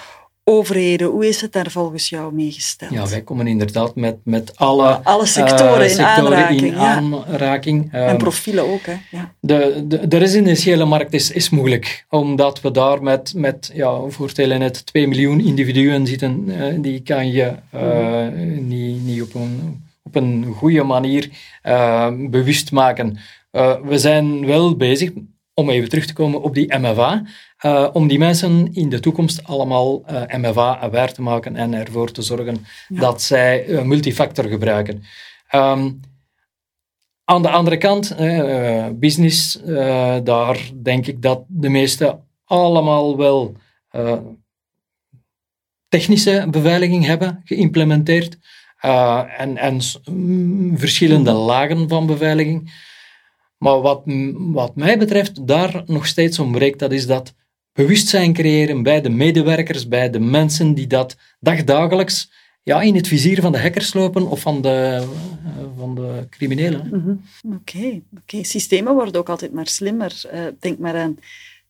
overheden. 0.44 1.08
Hoe 1.08 1.28
is 1.28 1.42
het 1.42 1.52
daar 1.52 1.72
volgens 1.72 2.10
jou 2.10 2.34
mee 2.34 2.52
gesteld? 2.52 2.92
Ja, 2.92 3.08
wij 3.08 3.22
komen 3.22 3.48
inderdaad 3.48 3.96
met, 3.96 4.18
met 4.24 4.58
alle, 4.58 5.04
alle 5.04 5.26
sectoren, 5.26 5.92
in 5.92 6.00
aanraking. 6.00 6.62
In 6.62 6.76
aanraking. 6.76 7.92
en 7.92 8.08
ehm, 8.08 8.18
profielen 8.18 8.64
ook. 8.68 8.86
Hè? 8.86 8.96
Ja. 9.12 9.34
De, 9.40 9.84
de, 9.88 10.08
de 10.08 10.18
residentiële 10.18 10.86
markt 10.86 11.14
is, 11.14 11.32
is 11.32 11.50
moeilijk, 11.50 12.06
omdat 12.10 12.62
we 12.62 12.72
daar 12.72 13.04
met, 13.04 13.34
met 13.36 13.72
ja, 13.74 14.00
voor 14.08 14.32
Telenet 14.32 14.86
2 14.86 15.08
miljoen 15.08 15.40
individuen 15.40 16.08
zitten. 16.08 16.44
Uh, 16.48 16.66
die 16.78 17.02
kan 17.02 17.32
je 17.32 17.54
uh, 17.76 18.28
niet, 18.60 19.06
niet 19.06 19.22
op 19.22 19.34
een 19.36 19.84
op 20.04 20.16
een 20.16 20.46
goede 20.46 20.84
manier 20.84 21.30
uh, 21.64 22.12
bewust 22.30 22.72
maken. 22.72 23.18
Uh, 23.52 23.82
we 23.82 23.98
zijn 23.98 24.46
wel 24.46 24.76
bezig, 24.76 25.12
om 25.54 25.70
even 25.70 25.90
terug 25.90 26.06
te 26.06 26.14
komen 26.14 26.42
op 26.42 26.54
die 26.54 26.78
MFA, 26.78 27.26
uh, 27.66 27.90
om 27.94 28.08
die 28.08 28.18
mensen 28.18 28.74
in 28.74 28.90
de 28.90 29.00
toekomst 29.00 29.44
allemaal 29.44 30.04
MFA-aware 30.28 31.12
te 31.12 31.22
maken 31.22 31.56
en 31.56 31.74
ervoor 31.74 32.12
te 32.12 32.22
zorgen 32.22 32.66
dat 32.88 33.22
zij 33.22 33.84
multifactor 33.84 34.46
gebruiken. 34.46 35.04
Um, 35.56 36.00
aan 37.26 37.42
de 37.42 37.50
andere 37.50 37.78
kant, 37.78 38.16
business, 39.00 39.60
daar 40.24 40.70
denk 40.82 41.08
ik 41.08 41.22
dat 41.22 41.44
de 41.48 41.70
meesten 41.70 42.28
allemaal 42.46 43.18
wel 43.18 43.56
technische 45.88 46.48
beveiliging 46.50 47.06
hebben 47.06 47.42
geïmplementeerd. 47.44 48.38
Uh, 48.86 49.24
en, 49.38 49.58
en 49.58 49.82
verschillende 50.78 51.32
lagen 51.32 51.90
van 51.90 52.06
beveiliging. 52.06 52.72
Maar 53.58 53.82
wat, 53.82 54.02
wat 54.36 54.76
mij 54.76 54.98
betreft 54.98 55.48
daar 55.48 55.84
nog 55.86 56.08
steeds 56.08 56.40
ontbreekt, 56.40 56.80
dat 56.80 56.92
is 56.92 57.08
dat 57.08 57.34
bewustzijn 57.74 58.34
creëren 58.34 58.84
bij 58.84 59.02
de 59.02 59.10
medewerkers, 59.10 59.88
bij 59.88 60.10
de 60.10 60.20
mensen 60.20 60.74
die 60.74 60.88
dat 60.88 61.18
dagdagelijks 61.40 62.32
ja, 62.64 62.82
in 62.82 62.96
het 62.96 63.08
vizier 63.08 63.42
van 63.42 63.52
de 63.52 63.60
hackers 63.60 63.94
lopen 63.94 64.30
of 64.30 64.40
van 64.40 64.62
de, 64.62 65.08
uh, 65.46 65.64
van 65.78 65.96
de 65.96 66.28
criminelen. 66.30 66.88
Mhm. 66.92 67.56
Oké, 67.56 68.02
oké. 68.18 68.44
systemen 68.44 68.94
worden 68.94 69.16
ook 69.16 69.30
altijd 69.30 69.54
maar 69.54 69.68
slimmer. 69.68 70.22
Uh, 70.34 70.40
denk 70.60 70.80
maar 70.80 70.96
aan 70.96 71.18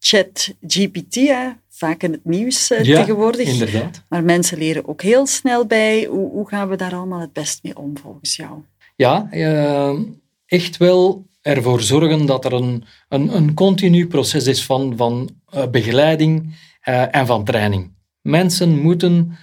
ChatGPT, 0.05 1.31
vaak 1.69 2.03
in 2.03 2.12
het 2.12 2.25
nieuws 2.25 2.72
uh, 2.72 2.83
ja, 2.83 3.00
tegenwoordig. 3.00 3.48
Inderdaad. 3.48 4.03
Maar 4.10 4.24
mensen 4.24 4.57
leren 4.57 4.88
ook 4.88 5.01
heel 5.01 5.27
snel 5.27 5.65
bij. 5.65 6.05
Hoe, 6.05 6.31
hoe 6.31 6.48
gaan 6.48 6.69
we 6.69 6.75
daar 6.75 6.93
allemaal 6.93 7.19
het 7.19 7.33
best 7.33 7.63
mee 7.63 7.77
om, 7.77 7.98
volgens 7.98 8.36
jou? 8.36 8.62
Ja, 8.95 9.27
uh, 9.31 10.00
echt 10.45 10.77
wel 10.77 11.25
ervoor 11.41 11.81
zorgen 11.81 12.25
dat 12.25 12.45
er 12.45 12.53
een, 12.53 12.83
een, 13.10 13.36
een 13.36 13.53
continu 13.53 14.07
proces 14.07 14.48
is 14.48 14.65
van, 14.65 14.98
van 14.98 15.29
uh, 15.55 15.67
begeleiding 15.67 16.55
uh, 16.88 17.15
en 17.15 17.25
van 17.25 17.43
training. 17.43 17.91
Mensen 18.22 18.79
moeten 18.81 19.38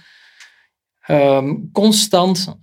ehm, 1.01 1.55
constant 1.71 2.55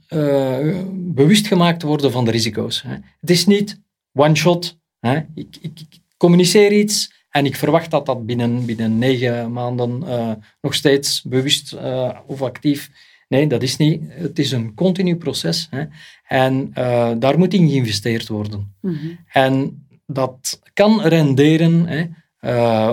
bewust 0.94 1.46
gemaakt 1.46 1.82
worden 1.82 2.12
van 2.12 2.24
de 2.24 2.30
risico's. 2.30 2.82
Hè. 2.82 2.96
Het 3.20 3.30
is 3.30 3.46
niet 3.46 3.80
one 4.12 4.34
shot. 4.34 4.78
Hè. 5.00 5.16
Ik, 5.34 5.56
ik, 5.60 5.80
ik 5.80 6.00
communiceer 6.16 6.72
iets 6.72 7.16
en 7.30 7.46
ik 7.46 7.56
verwacht 7.56 7.90
dat 7.90 8.06
dat 8.06 8.26
binnen, 8.26 8.64
binnen 8.64 8.98
negen 8.98 9.52
maanden 9.52 10.02
uh, 10.02 10.32
nog 10.60 10.74
steeds 10.74 11.22
bewust 11.22 11.72
uh, 11.72 12.18
of 12.26 12.42
actief. 12.42 12.90
Nee, 13.28 13.46
dat 13.46 13.62
is 13.62 13.76
niet. 13.76 14.02
Het 14.08 14.38
is 14.38 14.50
een 14.50 14.74
continu 14.74 15.16
proces. 15.16 15.66
Hè. 15.70 15.84
En 16.26 16.72
uh, 16.78 17.12
daar 17.18 17.38
moet 17.38 17.54
in 17.54 17.68
geïnvesteerd 17.68 18.28
worden. 18.28 18.74
Mm 18.80 18.94
-hmm. 18.94 19.18
En 19.28 19.86
dat 20.06 20.60
kan 20.74 21.00
renderen 21.00 21.86
hè, 21.86 22.06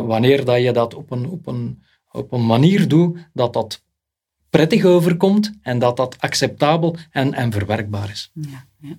wanneer 0.02 0.46
dat 0.46 0.62
je 0.62 0.72
dat 0.72 0.94
op 0.94 1.12
een, 1.12 1.30
op, 1.30 1.48
een, 1.48 1.84
op 2.12 2.32
een 2.32 2.46
manier 2.46 2.88
doet 2.88 3.18
dat 3.34 3.54
dat 3.54 3.84
prettig 4.50 4.86
overkomt 4.86 5.54
en 5.62 5.80
dat 5.80 5.98
dat 5.98 6.16
acceptabel 6.20 6.96
en, 7.12 7.34
en 7.34 7.52
verwerkbaar 7.52 8.10
is. 8.10 8.32
Ja, 8.34 8.66
ja. 8.80 8.98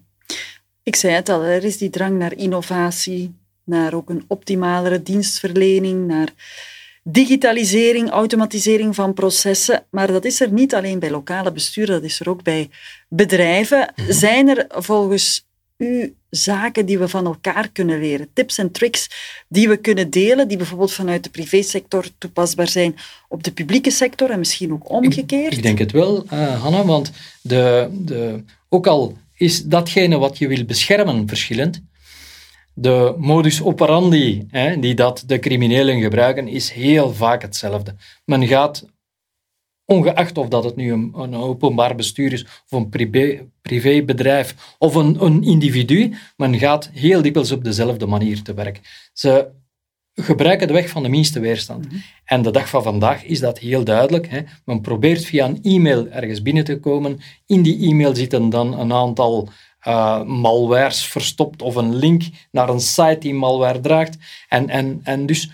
Ik 0.82 0.96
zei 0.96 1.14
het 1.14 1.28
al, 1.28 1.42
er 1.42 1.64
is 1.64 1.78
die 1.78 1.90
drang 1.90 2.18
naar 2.18 2.34
innovatie, 2.34 3.34
naar 3.66 3.94
ook 3.94 4.10
een 4.10 4.24
optimalere 4.26 5.02
dienstverlening, 5.02 6.06
naar 6.06 6.32
digitalisering, 7.02 8.10
automatisering 8.10 8.94
van 8.94 9.14
processen. 9.14 9.84
Maar 9.90 10.06
dat 10.06 10.24
is 10.24 10.40
er 10.40 10.52
niet 10.52 10.74
alleen 10.74 10.98
bij 10.98 11.10
lokale 11.10 11.52
besturen, 11.52 11.94
dat 11.94 12.10
is 12.10 12.20
er 12.20 12.28
ook 12.28 12.42
bij 12.42 12.70
bedrijven. 13.08 13.92
Mhm. 13.96 14.12
Zijn 14.12 14.48
er 14.48 14.66
volgens 14.68 15.46
u 15.76 16.14
zaken 16.30 16.86
die 16.86 16.98
we 16.98 17.08
van 17.08 17.26
elkaar 17.26 17.68
kunnen 17.72 18.00
leren? 18.00 18.28
Tips 18.32 18.58
en 18.58 18.70
tricks 18.70 19.08
die 19.48 19.68
we 19.68 19.76
kunnen 19.76 20.10
delen, 20.10 20.48
die 20.48 20.56
bijvoorbeeld 20.56 20.92
vanuit 20.92 21.24
de 21.24 21.30
privésector 21.30 22.04
toepasbaar 22.18 22.68
zijn 22.68 22.96
op 23.28 23.42
de 23.42 23.52
publieke 23.52 23.90
sector 23.90 24.30
en 24.30 24.38
misschien 24.38 24.72
ook 24.72 24.90
omgekeerd? 24.90 25.52
Ik, 25.52 25.56
ik 25.58 25.62
denk 25.62 25.78
het 25.78 25.92
wel, 25.92 26.24
uh, 26.32 26.62
Hanna, 26.62 26.84
want 26.84 27.10
de, 27.42 27.88
de, 27.92 28.44
ook 28.68 28.86
al 28.86 29.16
is 29.34 29.64
datgene 29.64 30.18
wat 30.18 30.38
je 30.38 30.48
wil 30.48 30.64
beschermen 30.64 31.28
verschillend, 31.28 31.82
de 32.78 33.14
modus 33.18 33.62
operandi 33.62 34.46
hè, 34.50 34.78
die 34.78 34.94
dat 34.94 35.22
de 35.26 35.38
criminelen 35.38 36.00
gebruiken, 36.00 36.48
is 36.48 36.70
heel 36.70 37.12
vaak 37.12 37.42
hetzelfde. 37.42 37.94
Men 38.24 38.46
gaat, 38.46 38.84
ongeacht 39.84 40.38
of 40.38 40.48
dat 40.48 40.64
het 40.64 40.76
nu 40.76 40.92
een, 40.92 41.12
een 41.14 41.34
openbaar 41.34 41.94
bestuur 41.94 42.32
is, 42.32 42.42
of 42.42 42.78
een 42.78 42.88
privé, 42.88 43.46
privébedrijf, 43.62 44.74
of 44.78 44.94
een, 44.94 45.24
een 45.24 45.42
individu, 45.42 46.14
men 46.36 46.58
gaat 46.58 46.90
heel 46.92 47.22
dikwijls 47.22 47.52
op 47.52 47.64
dezelfde 47.64 48.06
manier 48.06 48.42
te 48.42 48.54
werk. 48.54 49.08
Ze 49.12 49.50
gebruiken 50.14 50.66
de 50.66 50.72
weg 50.72 50.88
van 50.88 51.02
de 51.02 51.08
minste 51.08 51.40
weerstand. 51.40 51.86
Mhm. 51.86 51.96
En 52.24 52.42
de 52.42 52.50
dag 52.50 52.68
van 52.68 52.82
vandaag 52.82 53.24
is 53.24 53.40
dat 53.40 53.58
heel 53.58 53.84
duidelijk. 53.84 54.28
Hè. 54.28 54.40
Men 54.64 54.80
probeert 54.80 55.24
via 55.24 55.46
een 55.46 55.62
e-mail 55.62 56.08
ergens 56.08 56.42
binnen 56.42 56.64
te 56.64 56.80
komen. 56.80 57.18
In 57.46 57.62
die 57.62 57.90
e-mail 57.90 58.14
zitten 58.14 58.50
dan 58.50 58.78
een 58.78 58.92
aantal 58.92 59.48
uh, 59.86 60.22
malwares 60.22 61.04
verstopt 61.04 61.62
of 61.62 61.74
een 61.74 61.94
link 61.94 62.22
naar 62.50 62.68
een 62.68 62.80
site 62.80 63.16
die 63.18 63.34
malware 63.34 63.80
draagt. 63.80 64.16
En, 64.48 64.68
en, 64.68 65.00
en 65.02 65.26
dus 65.26 65.50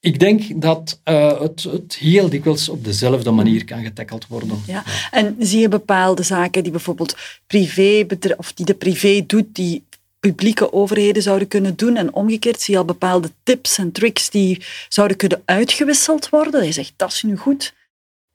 ik 0.00 0.18
denk 0.18 0.60
dat 0.60 1.00
uh, 1.04 1.40
het, 1.40 1.62
het 1.62 1.94
heel 1.94 2.28
dikwijls 2.28 2.68
op 2.68 2.84
dezelfde 2.84 3.30
manier 3.30 3.64
kan 3.64 3.82
getackeld 3.82 4.26
worden. 4.26 4.62
Ja. 4.66 4.84
En 5.10 5.36
zie 5.38 5.60
je 5.60 5.68
bepaalde 5.68 6.22
zaken 6.22 6.62
die 6.62 6.72
bijvoorbeeld 6.72 7.16
privé 7.46 8.06
of 8.36 8.52
die 8.52 8.66
de 8.66 8.74
privé 8.74 9.24
doet, 9.26 9.54
die 9.54 9.84
publieke 10.20 10.72
overheden 10.72 11.22
zouden 11.22 11.48
kunnen 11.48 11.76
doen 11.76 11.96
en 11.96 12.14
omgekeerd 12.14 12.60
zie 12.60 12.74
je 12.74 12.80
al 12.80 12.86
bepaalde 12.86 13.30
tips 13.42 13.78
en 13.78 13.92
tricks 13.92 14.30
die 14.30 14.62
zouden 14.88 15.16
kunnen 15.16 15.42
uitgewisseld 15.44 16.28
worden? 16.28 16.64
Je 16.64 16.72
zegt, 16.72 16.92
dat 16.96 17.12
is 17.12 17.22
nu 17.22 17.36
goed. 17.36 17.74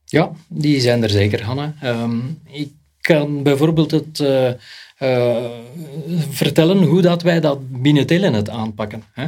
Ja, 0.06 0.32
die 0.48 0.80
zijn 0.82 1.04
er 1.04 1.10
zeker, 1.10 1.44
Hanna. 1.44 1.74
Um, 1.84 2.42
ik 2.44 2.72
kan 3.08 3.44
bijvoorbeeld 3.44 3.92
het... 3.92 4.20
Uh, 4.20 4.50
uh, 5.00 5.46
vertellen 6.30 6.84
hoe 6.84 7.02
dat 7.02 7.22
wij 7.22 7.40
dat 7.40 7.82
binnen 7.82 8.06
Telenet 8.06 8.50
aanpakken. 8.50 9.04
Hè. 9.14 9.28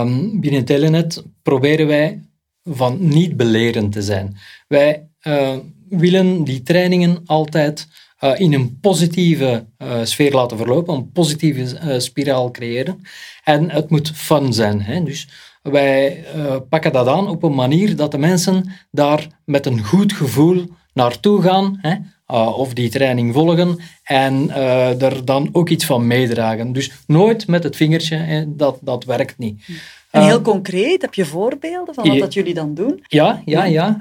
Um, 0.00 0.40
binnen 0.40 0.64
Telenet 0.64 1.24
proberen 1.42 1.86
wij 1.86 2.22
van 2.64 3.08
niet 3.08 3.36
belerend 3.36 3.92
te 3.92 4.02
zijn. 4.02 4.36
Wij 4.68 5.08
uh, 5.22 5.56
willen 5.88 6.44
die 6.44 6.62
trainingen 6.62 7.22
altijd 7.26 7.88
in 8.36 8.52
een 8.52 8.78
positieve 8.80 9.64
sfeer 10.02 10.32
laten 10.32 10.56
verlopen, 10.56 10.94
een 10.94 11.12
positieve 11.12 11.96
spiraal 12.00 12.50
creëren. 12.50 13.02
En 13.44 13.70
het 13.70 13.90
moet 13.90 14.10
fun 14.10 14.52
zijn. 14.52 14.82
Hè. 14.82 15.02
Dus 15.02 15.28
wij 15.62 16.24
pakken 16.68 16.92
dat 16.92 17.06
aan 17.06 17.28
op 17.28 17.42
een 17.42 17.54
manier 17.54 17.96
dat 17.96 18.10
de 18.10 18.18
mensen 18.18 18.72
daar 18.90 19.26
met 19.44 19.66
een 19.66 19.84
goed 19.84 20.12
gevoel 20.12 20.64
naartoe 20.92 21.42
gaan. 21.42 21.78
Hè 21.80 21.94
uh, 22.32 22.58
of 22.58 22.72
die 22.72 22.90
training 22.90 23.32
volgen 23.34 23.78
en 24.02 24.44
uh, 24.48 25.02
er 25.02 25.24
dan 25.24 25.48
ook 25.52 25.68
iets 25.68 25.84
van 25.84 26.06
meedragen. 26.06 26.72
Dus 26.72 26.92
nooit 27.06 27.46
met 27.46 27.62
het 27.62 27.76
vingertje, 27.76 28.16
hè, 28.16 28.56
dat, 28.56 28.78
dat 28.80 29.04
werkt 29.04 29.38
niet. 29.38 29.62
En 30.10 30.24
heel 30.24 30.40
concreet, 30.40 31.02
heb 31.02 31.14
je 31.14 31.24
voorbeelden 31.24 31.94
van 31.94 32.08
wat 32.08 32.18
dat 32.18 32.34
jullie 32.34 32.54
dan 32.54 32.74
doen? 32.74 33.04
Ja, 33.08 33.42
ja, 33.44 33.64
ja. 33.64 34.00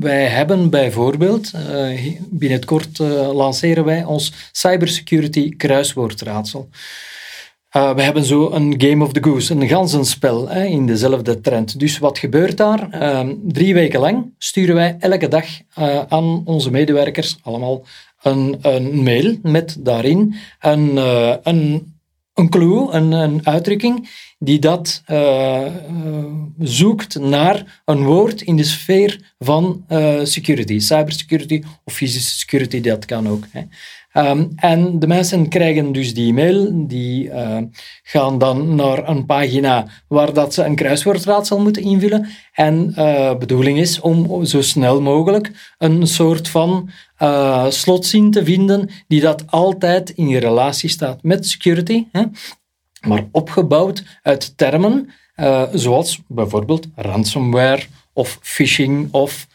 wij 0.00 0.26
hebben 0.26 0.70
bijvoorbeeld, 0.70 1.52
binnenkort 2.30 2.98
lanceren 3.32 3.84
wij 3.84 4.04
ons 4.04 4.32
cybersecurity 4.52 5.56
kruiswoordraadsel. 5.56 6.68
Uh, 7.76 7.94
we 7.94 8.02
hebben 8.02 8.24
zo 8.24 8.50
een 8.50 8.74
Game 8.78 9.04
of 9.04 9.12
the 9.12 9.22
Goose, 9.22 9.54
een 9.54 9.68
ganzenspel 9.68 10.48
hè, 10.48 10.64
in 10.64 10.86
dezelfde 10.86 11.40
trend. 11.40 11.78
Dus 11.78 11.98
wat 11.98 12.18
gebeurt 12.18 12.56
daar? 12.56 12.88
Uh, 12.94 13.32
drie 13.42 13.74
weken 13.74 14.00
lang 14.00 14.34
sturen 14.38 14.74
wij 14.74 14.96
elke 14.98 15.28
dag 15.28 15.44
uh, 15.78 16.02
aan 16.08 16.42
onze 16.44 16.70
medewerkers 16.70 17.38
allemaal 17.42 17.84
een, 18.22 18.58
een 18.62 19.02
mail 19.02 19.36
met 19.42 19.76
daarin 19.78 20.34
een, 20.60 20.90
uh, 20.90 21.34
een, 21.42 21.94
een 22.34 22.48
clue, 22.48 22.90
een, 22.90 23.12
een 23.12 23.40
uitdrukking 23.46 24.08
die 24.42 24.58
dat 24.58 25.02
zoekt 26.58 27.18
naar 27.18 27.82
een 27.84 28.04
woord 28.04 28.40
in 28.40 28.56
de 28.56 28.64
sfeer 28.64 29.34
van 29.38 29.84
security, 30.22 30.78
cybersecurity 30.78 31.62
of 31.84 31.92
fysische 31.92 32.38
security, 32.38 32.80
dat 32.80 33.04
kan 33.04 33.28
ook. 33.28 33.44
Hè. 33.50 33.62
Um, 34.14 34.52
en 34.56 34.98
de 34.98 35.06
mensen 35.06 35.48
krijgen 35.48 35.92
dus 35.92 36.14
die 36.14 36.28
e-mail, 36.28 36.86
die 36.86 37.30
gaan 38.02 38.38
dan 38.38 38.74
naar 38.74 39.08
een 39.08 39.26
pagina 39.26 39.86
waar 40.08 40.32
dat 40.32 40.54
ze 40.54 40.64
een 40.64 40.74
kruiswoordraadsel 40.74 41.60
moeten 41.60 41.82
invullen. 41.82 42.28
En 42.52 42.94
uh, 42.98 43.36
bedoeling 43.36 43.78
is 43.78 44.00
om 44.00 44.44
zo 44.44 44.62
snel 44.62 45.00
mogelijk 45.00 45.74
een 45.78 46.06
soort 46.06 46.48
van 46.48 46.90
slotzin 47.68 48.30
te 48.30 48.44
vinden 48.44 48.88
die 49.08 49.20
dat 49.20 49.44
altijd 49.46 50.10
in 50.10 50.36
relatie 50.36 50.88
staat 50.88 51.22
met 51.22 51.46
security, 51.46 52.04
hè, 52.12 52.22
maar 53.00 53.28
opgebouwd 53.32 54.04
uit 54.22 54.56
termen 54.56 55.10
zoals 55.72 56.20
bijvoorbeeld 56.26 56.86
ransomware 56.94 57.82
of 58.12 58.38
phishing 58.42 59.12
of 59.12 59.46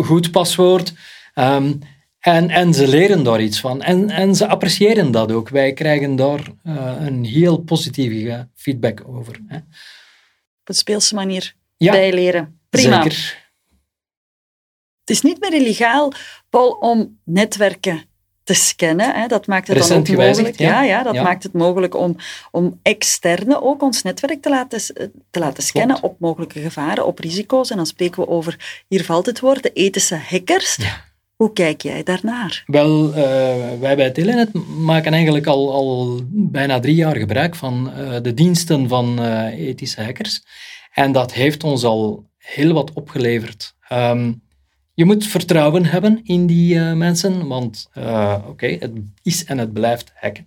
goed 0.00 0.30
paswoord. 0.30 0.92
Um, 1.34 1.80
en, 2.20 2.50
en 2.50 2.74
ze 2.74 2.88
leren 2.88 3.24
daar 3.24 3.40
iets 3.40 3.60
van. 3.60 3.82
En, 3.82 4.10
en 4.10 4.34
ze 4.34 4.46
appreciëren 4.46 5.10
dat 5.10 5.32
ook. 5.32 5.48
Wij 5.48 5.72
krijgen 5.72 6.16
daar 6.16 6.40
uh, 6.64 6.94
een 6.98 7.24
heel 7.24 7.58
positieve 7.58 8.48
feedback 8.54 9.02
over. 9.06 9.40
Hè. 9.46 9.56
Op 9.56 9.64
een 10.64 10.74
speelse 10.74 11.14
manier 11.14 11.54
ja, 11.76 11.92
bijleren. 11.92 12.60
Prima. 12.70 13.02
Zeker. 13.02 13.46
Het 15.00 15.16
is 15.16 15.22
niet 15.22 15.40
meer 15.40 15.54
illegaal, 15.54 16.12
Paul, 16.50 16.70
om 16.70 17.18
netwerken 17.24 18.02
te 18.48 18.54
scannen. 18.54 19.14
Hè. 19.14 19.26
Dat 19.26 19.46
maakt 19.46 19.68
het 19.68 19.88
dan 19.88 19.98
ook 19.98 20.08
mogelijk. 20.08 20.58
Ja, 20.58 20.82
ja, 20.82 21.02
dat 21.02 21.14
maakt 21.14 21.42
het 21.42 21.52
mogelijk 21.52 21.96
om, 21.96 22.16
om 22.50 22.78
externe 22.82 23.62
ook 23.62 23.82
ons 23.82 24.02
netwerk 24.02 24.42
te 24.42 24.48
laten, 24.48 24.80
te 25.30 25.38
laten 25.38 25.62
scannen 25.62 26.02
op 26.02 26.20
mogelijke 26.20 26.60
gevaren, 26.60 27.06
op 27.06 27.18
risico's. 27.18 27.70
En 27.70 27.76
dan 27.76 27.86
spreken 27.86 28.22
we 28.22 28.28
over, 28.28 28.84
hier 28.88 29.04
valt 29.04 29.26
het 29.26 29.40
woord, 29.40 29.62
de 29.62 29.72
ethische 29.72 30.16
hackers. 30.28 30.76
Ja. 30.76 31.06
Hoe 31.36 31.52
kijk 31.52 31.82
jij 31.82 32.02
daarnaar? 32.02 32.62
Wel, 32.66 33.08
uh, 33.08 33.14
wij 33.80 33.96
bij 33.96 34.10
Telenet 34.10 34.52
maken 34.78 35.12
eigenlijk 35.12 35.46
al, 35.46 35.72
al 35.72 36.20
bijna 36.30 36.80
drie 36.80 36.94
jaar 36.94 37.16
gebruik 37.16 37.54
van 37.54 37.92
uh, 37.96 38.16
de 38.22 38.34
diensten 38.34 38.88
van 38.88 39.16
uh, 39.20 39.68
ethische 39.68 40.02
hackers. 40.02 40.42
En 40.92 41.12
dat 41.12 41.32
heeft 41.32 41.64
ons 41.64 41.84
al 41.84 42.24
heel 42.36 42.72
wat 42.72 42.92
opgeleverd. 42.92 43.74
Um, 43.92 44.42
je 44.98 45.04
moet 45.04 45.26
vertrouwen 45.26 45.84
hebben 45.84 46.20
in 46.24 46.46
die 46.46 46.78
mensen, 46.78 47.46
want 47.46 47.88
oké, 48.48 48.66
het 48.66 48.90
is 49.22 49.44
en 49.44 49.58
het 49.58 49.72
blijft 49.72 50.12
hacken. 50.14 50.46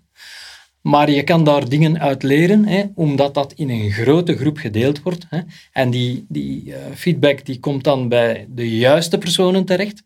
Maar 0.82 1.12
je 1.12 1.24
kan 1.24 1.44
daar 1.44 1.70
dingen 1.70 2.00
uit 2.00 2.24
leren, 2.24 2.66
hè, 2.66 2.84
omdat 2.96 3.34
dat 3.34 3.54
in 3.54 3.70
een 3.70 3.92
grote 3.92 4.38
groep 4.38 4.58
gedeeld 4.58 5.02
wordt. 5.02 5.26
Hè. 5.30 5.40
En 5.72 5.90
die, 5.90 6.26
die 6.28 6.74
feedback 6.94 7.46
die 7.46 7.60
komt 7.60 7.84
dan 7.84 8.08
bij 8.08 8.46
de 8.50 8.78
juiste 8.78 9.18
personen 9.18 9.66
terecht. 9.66 10.04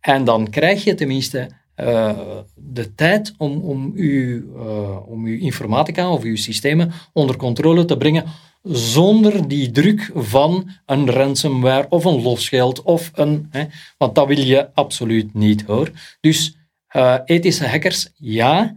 En 0.00 0.24
dan 0.24 0.50
krijg 0.50 0.84
je 0.84 0.94
tenminste 0.94 1.48
uh, 1.76 2.18
de 2.54 2.94
tijd 2.94 3.34
om, 3.38 3.60
om, 3.60 3.92
uw, 3.94 4.42
uh, 4.56 5.10
om 5.10 5.24
uw 5.24 5.38
informatica 5.38 6.10
of 6.10 6.22
uw 6.22 6.36
systemen 6.36 6.92
onder 7.12 7.36
controle 7.36 7.84
te 7.84 7.96
brengen 7.96 8.24
zonder 8.62 9.48
die 9.48 9.70
druk 9.70 10.10
van 10.14 10.70
een 10.86 11.10
ransomware 11.10 11.86
of 11.88 12.04
een 12.04 12.22
losgeld 12.22 12.82
of 12.82 13.10
een... 13.14 13.46
Hè, 13.50 13.64
want 13.98 14.14
dat 14.14 14.26
wil 14.26 14.38
je 14.38 14.74
absoluut 14.74 15.34
niet, 15.34 15.62
hoor. 15.62 15.90
Dus 16.20 16.56
uh, 16.96 17.18
ethische 17.24 17.66
hackers, 17.66 18.12
ja, 18.16 18.74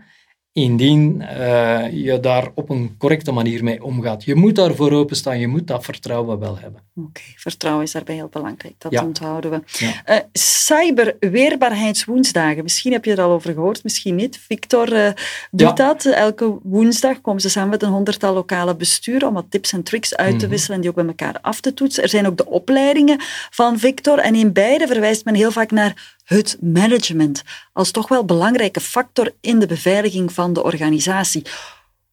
indien 0.56 1.22
uh, 1.22 1.92
je 1.92 2.20
daar 2.20 2.48
op 2.54 2.70
een 2.70 2.96
correcte 2.98 3.32
manier 3.32 3.64
mee 3.64 3.84
omgaat. 3.84 4.24
Je 4.24 4.36
moet 4.36 4.56
daarvoor 4.56 4.92
openstaan, 4.92 5.40
je 5.40 5.48
moet 5.48 5.68
dat 5.68 5.84
vertrouwen 5.84 6.40
wel 6.40 6.58
hebben. 6.58 6.82
Oké, 6.96 7.22
vertrouwen 7.36 7.84
is 7.84 7.92
daarbij 7.92 8.16
heel 8.16 8.30
belangrijk, 8.32 8.74
dat 8.78 9.02
onthouden 9.02 9.52
we. 9.52 9.62
Ja. 9.66 10.02
Uh, 10.06 10.16
cyberweerbaarheidswoensdagen, 10.34 12.64
misschien 12.64 12.92
heb 12.92 13.06
je 13.06 13.12
er 13.12 13.22
al 13.22 13.32
over 13.32 13.54
gehoord, 13.54 13.84
misschien 13.84 14.16
niet. 14.16 14.38
Victor 14.38 14.94
uh, 14.94 15.10
doet 15.52 15.78
dat. 15.78 16.06
Elke 16.06 16.58
woensdag 16.64 17.22
komen 17.22 17.42
ze 17.42 17.50
samen 17.50 17.70
met 17.70 17.84
een 17.84 17.90
honderdtal 17.90 18.34
lokale 18.34 18.76
besturen 18.76 19.28
om 19.28 19.34
wat 19.34 19.46
tips 19.50 19.74
en 19.74 19.84
tricks 19.84 20.16
uit 20.16 20.40
te 20.40 20.46
mhm. 20.46 20.50
wisselen 20.50 20.76
en 20.76 20.82
die 20.82 20.90
ook 20.90 20.96
bij 20.96 21.06
elkaar 21.06 21.38
af 21.42 21.62
te 21.62 21.74
toetsen. 21.74 22.04
Er 22.04 22.10
zijn 22.10 22.28
ook 22.28 22.38
de 22.38 22.50
opleidingen 22.50 23.18
van 23.50 23.80
Victor 23.80 24.18
en 24.18 24.36
in 24.36 24.54
beide 24.54 24.88
verwijst 24.88 25.26
men 25.26 25.36
heel 25.36 25.52
vaak 25.52 25.72
naar 25.72 26.15
het 26.26 26.58
management 26.62 27.44
als 27.74 27.92
toch 27.92 28.08
wel 28.08 28.26
belangrijke 28.26 28.80
factor 28.80 29.34
in 29.42 29.60
de 29.60 29.68
beveiliging 29.68 30.34
van 30.34 30.54
de 30.54 30.64
organisatie. 30.64 31.44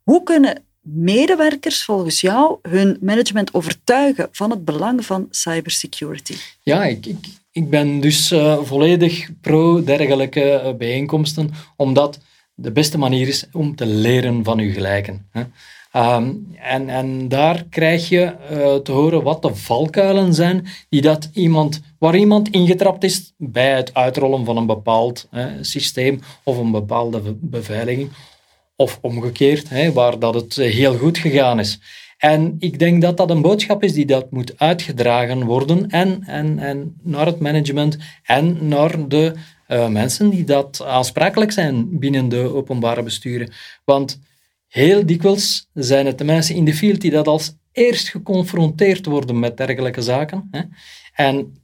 Hoe 0.03 0.23
kunnen 0.23 0.63
medewerkers 0.81 1.85
volgens 1.85 2.21
jou 2.21 2.59
hun 2.63 2.97
management 3.01 3.55
overtuigen 3.55 4.29
van 4.33 4.51
het 4.51 4.65
belang 4.65 5.05
van 5.05 5.27
cybersecurity? 5.31 6.35
Ja, 6.63 6.85
ik, 6.85 7.07
ik, 7.07 7.27
ik 7.53 7.71
ben 7.71 8.01
dus 8.01 8.33
uh, 8.33 8.59
volledig 8.63 9.29
pro 9.41 9.85
dergelijke 9.85 10.63
uh, 10.65 10.75
bijeenkomsten, 10.75 11.51
omdat 11.77 12.19
de 12.55 12.73
beste 12.73 12.99
manier 12.99 13.29
is 13.29 13.47
om 13.53 13.77
te 13.77 13.87
leren 13.87 14.45
van 14.45 14.59
uw 14.59 14.73
gelijken. 14.73 15.27
Hè. 15.31 15.43
Um, 15.97 16.47
en, 16.61 16.89
en 16.89 17.29
daar 17.29 17.65
krijg 17.71 18.09
je 18.09 18.35
uh, 18.53 18.75
te 18.75 18.93
horen 18.93 19.23
wat 19.23 19.43
de 19.43 19.55
valkuilen 19.55 20.35
zijn 20.35 20.67
die 20.89 21.01
dat 21.01 21.31
iemand, 21.33 21.81
waar 21.99 22.17
iemand 22.17 22.49
ingetrapt 22.49 23.05
is 23.05 23.33
bij 23.37 23.77
het 23.77 23.95
uitrollen 23.95 24.45
van 24.45 24.57
een 24.57 24.67
bepaald 24.67 25.29
systeem 25.61 26.21
of 26.43 26.59
een 26.59 26.71
bepaalde 26.71 27.21
beveiliging. 27.41 28.11
Of 28.77 28.99
omgekeerd, 29.03 29.69
hè, 29.69 29.93
waar 29.93 30.19
dat 30.19 30.35
het 30.35 30.55
heel 30.55 30.97
goed 30.97 31.19
gegaan 31.19 31.59
is. 31.61 31.81
En 32.19 32.57
ik 32.59 32.79
denk 32.79 33.03
dat 33.03 33.17
dat 33.17 33.31
een 33.31 33.43
boodschap 33.43 33.83
is 33.83 33.93
die 33.93 34.07
dat 34.07 34.31
moet 34.31 34.59
uitgedragen 34.59 35.45
worden 35.45 35.91
en, 35.91 36.23
en, 36.27 36.59
en 36.59 36.97
naar 37.03 37.27
het 37.27 37.41
management 37.41 37.99
en 38.23 38.69
naar 38.69 39.09
de 39.09 39.33
uh, 39.69 39.89
mensen 39.89 40.31
die 40.31 40.45
dat 40.45 40.83
aansprakelijk 40.87 41.53
zijn 41.53 41.99
binnen 41.99 42.29
de 42.29 42.55
openbare 42.55 43.03
besturen. 43.03 43.53
Want 43.85 44.21
Heel 44.73 45.07
dikwijls 45.07 45.69
zijn 45.75 46.07
het 46.07 46.19
de 46.19 46.25
mensen 46.25 46.55
in 46.55 46.65
de 46.65 46.75
field 46.75 47.01
die 47.01 47.11
dat 47.11 47.27
als 47.27 47.55
eerst 47.73 48.09
geconfronteerd 48.09 49.07
worden 49.07 49.39
met 49.39 49.57
dergelijke 49.57 50.03
zaken. 50.03 50.49
Hè? 50.51 50.63
En 51.15 51.57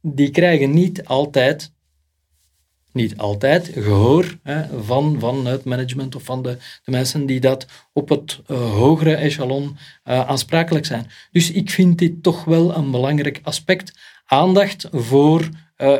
die 0.00 0.30
krijgen 0.30 0.70
niet 0.70 1.04
altijd, 1.04 1.72
niet 2.92 3.16
altijd 3.16 3.70
gehoor 3.74 4.38
hè, 4.42 4.82
van, 4.82 5.20
van 5.20 5.46
het 5.46 5.64
management 5.64 6.14
of 6.14 6.22
van 6.22 6.42
de, 6.42 6.58
de 6.84 6.90
mensen 6.90 7.26
die 7.26 7.40
dat 7.40 7.66
op 7.92 8.08
het 8.08 8.40
uh, 8.50 8.74
hogere 8.74 9.14
echelon 9.14 9.64
uh, 9.64 10.28
aansprakelijk 10.28 10.86
zijn. 10.86 11.06
Dus 11.30 11.50
ik 11.50 11.70
vind 11.70 11.98
dit 11.98 12.22
toch 12.22 12.44
wel 12.44 12.76
een 12.76 12.90
belangrijk 12.90 13.40
aspect. 13.42 13.98
Aandacht 14.26 14.88
voor 14.90 15.40
uh, 15.40 15.48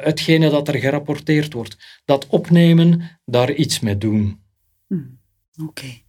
hetgene 0.01 0.51
dat 0.51 0.69
er 0.69 0.79
gerapporteerd 0.79 1.53
wordt. 1.53 2.01
Dat 2.05 2.27
opnemen, 2.27 3.19
daar 3.25 3.53
iets 3.53 3.81
mee 3.81 3.99
doen. 3.99 4.41
Hmm, 4.87 5.19
Oké. 5.67 6.07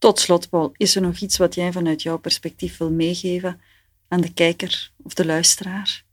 Tot 0.00 0.18
slot, 0.18 0.48
Paul, 0.48 0.72
is 0.76 0.96
er 0.96 1.02
nog 1.02 1.18
iets 1.18 1.36
wat 1.36 1.54
jij 1.54 1.72
vanuit 1.72 2.02
jouw 2.02 2.18
perspectief 2.18 2.76
wil 2.76 2.90
meegeven 2.90 3.60
aan 4.08 4.20
de 4.20 4.32
kijker 4.32 4.90
of 5.02 5.14
de 5.14 5.26
luisteraar? 5.26 6.04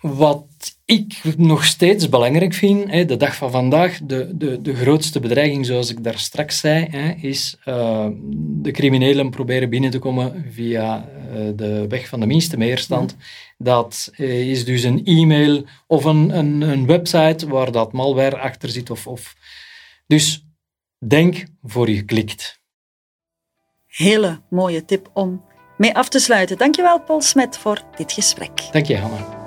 Wat 0.00 0.46
ik 0.84 1.20
nog 1.36 1.64
steeds 1.64 2.08
belangrijk 2.08 2.54
vind, 2.54 3.08
de 3.08 3.16
dag 3.16 3.36
van 3.36 3.50
vandaag, 3.50 3.98
de, 4.02 4.36
de, 4.36 4.62
de 4.62 4.74
grootste 4.74 5.20
bedreiging, 5.20 5.66
zoals 5.66 5.90
ik 5.90 6.04
daar 6.04 6.18
straks 6.18 6.58
zei, 6.58 6.84
is 7.20 7.56
uh, 7.64 8.08
de 8.36 8.70
criminelen 8.70 9.30
proberen 9.30 9.70
binnen 9.70 9.90
te 9.90 9.98
komen 9.98 10.46
via 10.50 11.08
uh, 11.08 11.50
de 11.56 11.86
weg 11.88 12.08
van 12.08 12.20
de 12.20 12.26
minste 12.26 12.56
meerstand. 12.56 13.16
Dat 13.58 14.12
uh, 14.16 14.50
is 14.50 14.64
dus 14.64 14.82
een 14.82 15.04
e-mail 15.04 15.64
of 15.86 16.04
een, 16.04 16.38
een, 16.38 16.60
een, 16.60 16.86
website 16.86 17.48
waar 17.48 17.72
dat 17.72 17.92
malware 17.92 18.38
achter 18.38 18.68
zit. 18.68 18.90
Of, 18.90 19.06
of. 19.06 19.36
Dus 20.06 20.44
Denk 21.06 21.44
voor 21.62 21.90
je 21.90 22.04
klikt. 22.04 22.60
Hele 23.86 24.42
mooie 24.50 24.84
tip 24.84 25.10
om 25.12 25.44
mee 25.76 25.94
af 25.94 26.08
te 26.08 26.18
sluiten. 26.18 26.58
Dankjewel, 26.58 27.00
Paul 27.00 27.20
Smet, 27.20 27.58
voor 27.58 27.82
dit 27.96 28.12
gesprek. 28.12 28.68
Dank 28.72 28.86
je, 28.86 28.96
Hanna. 28.96 29.39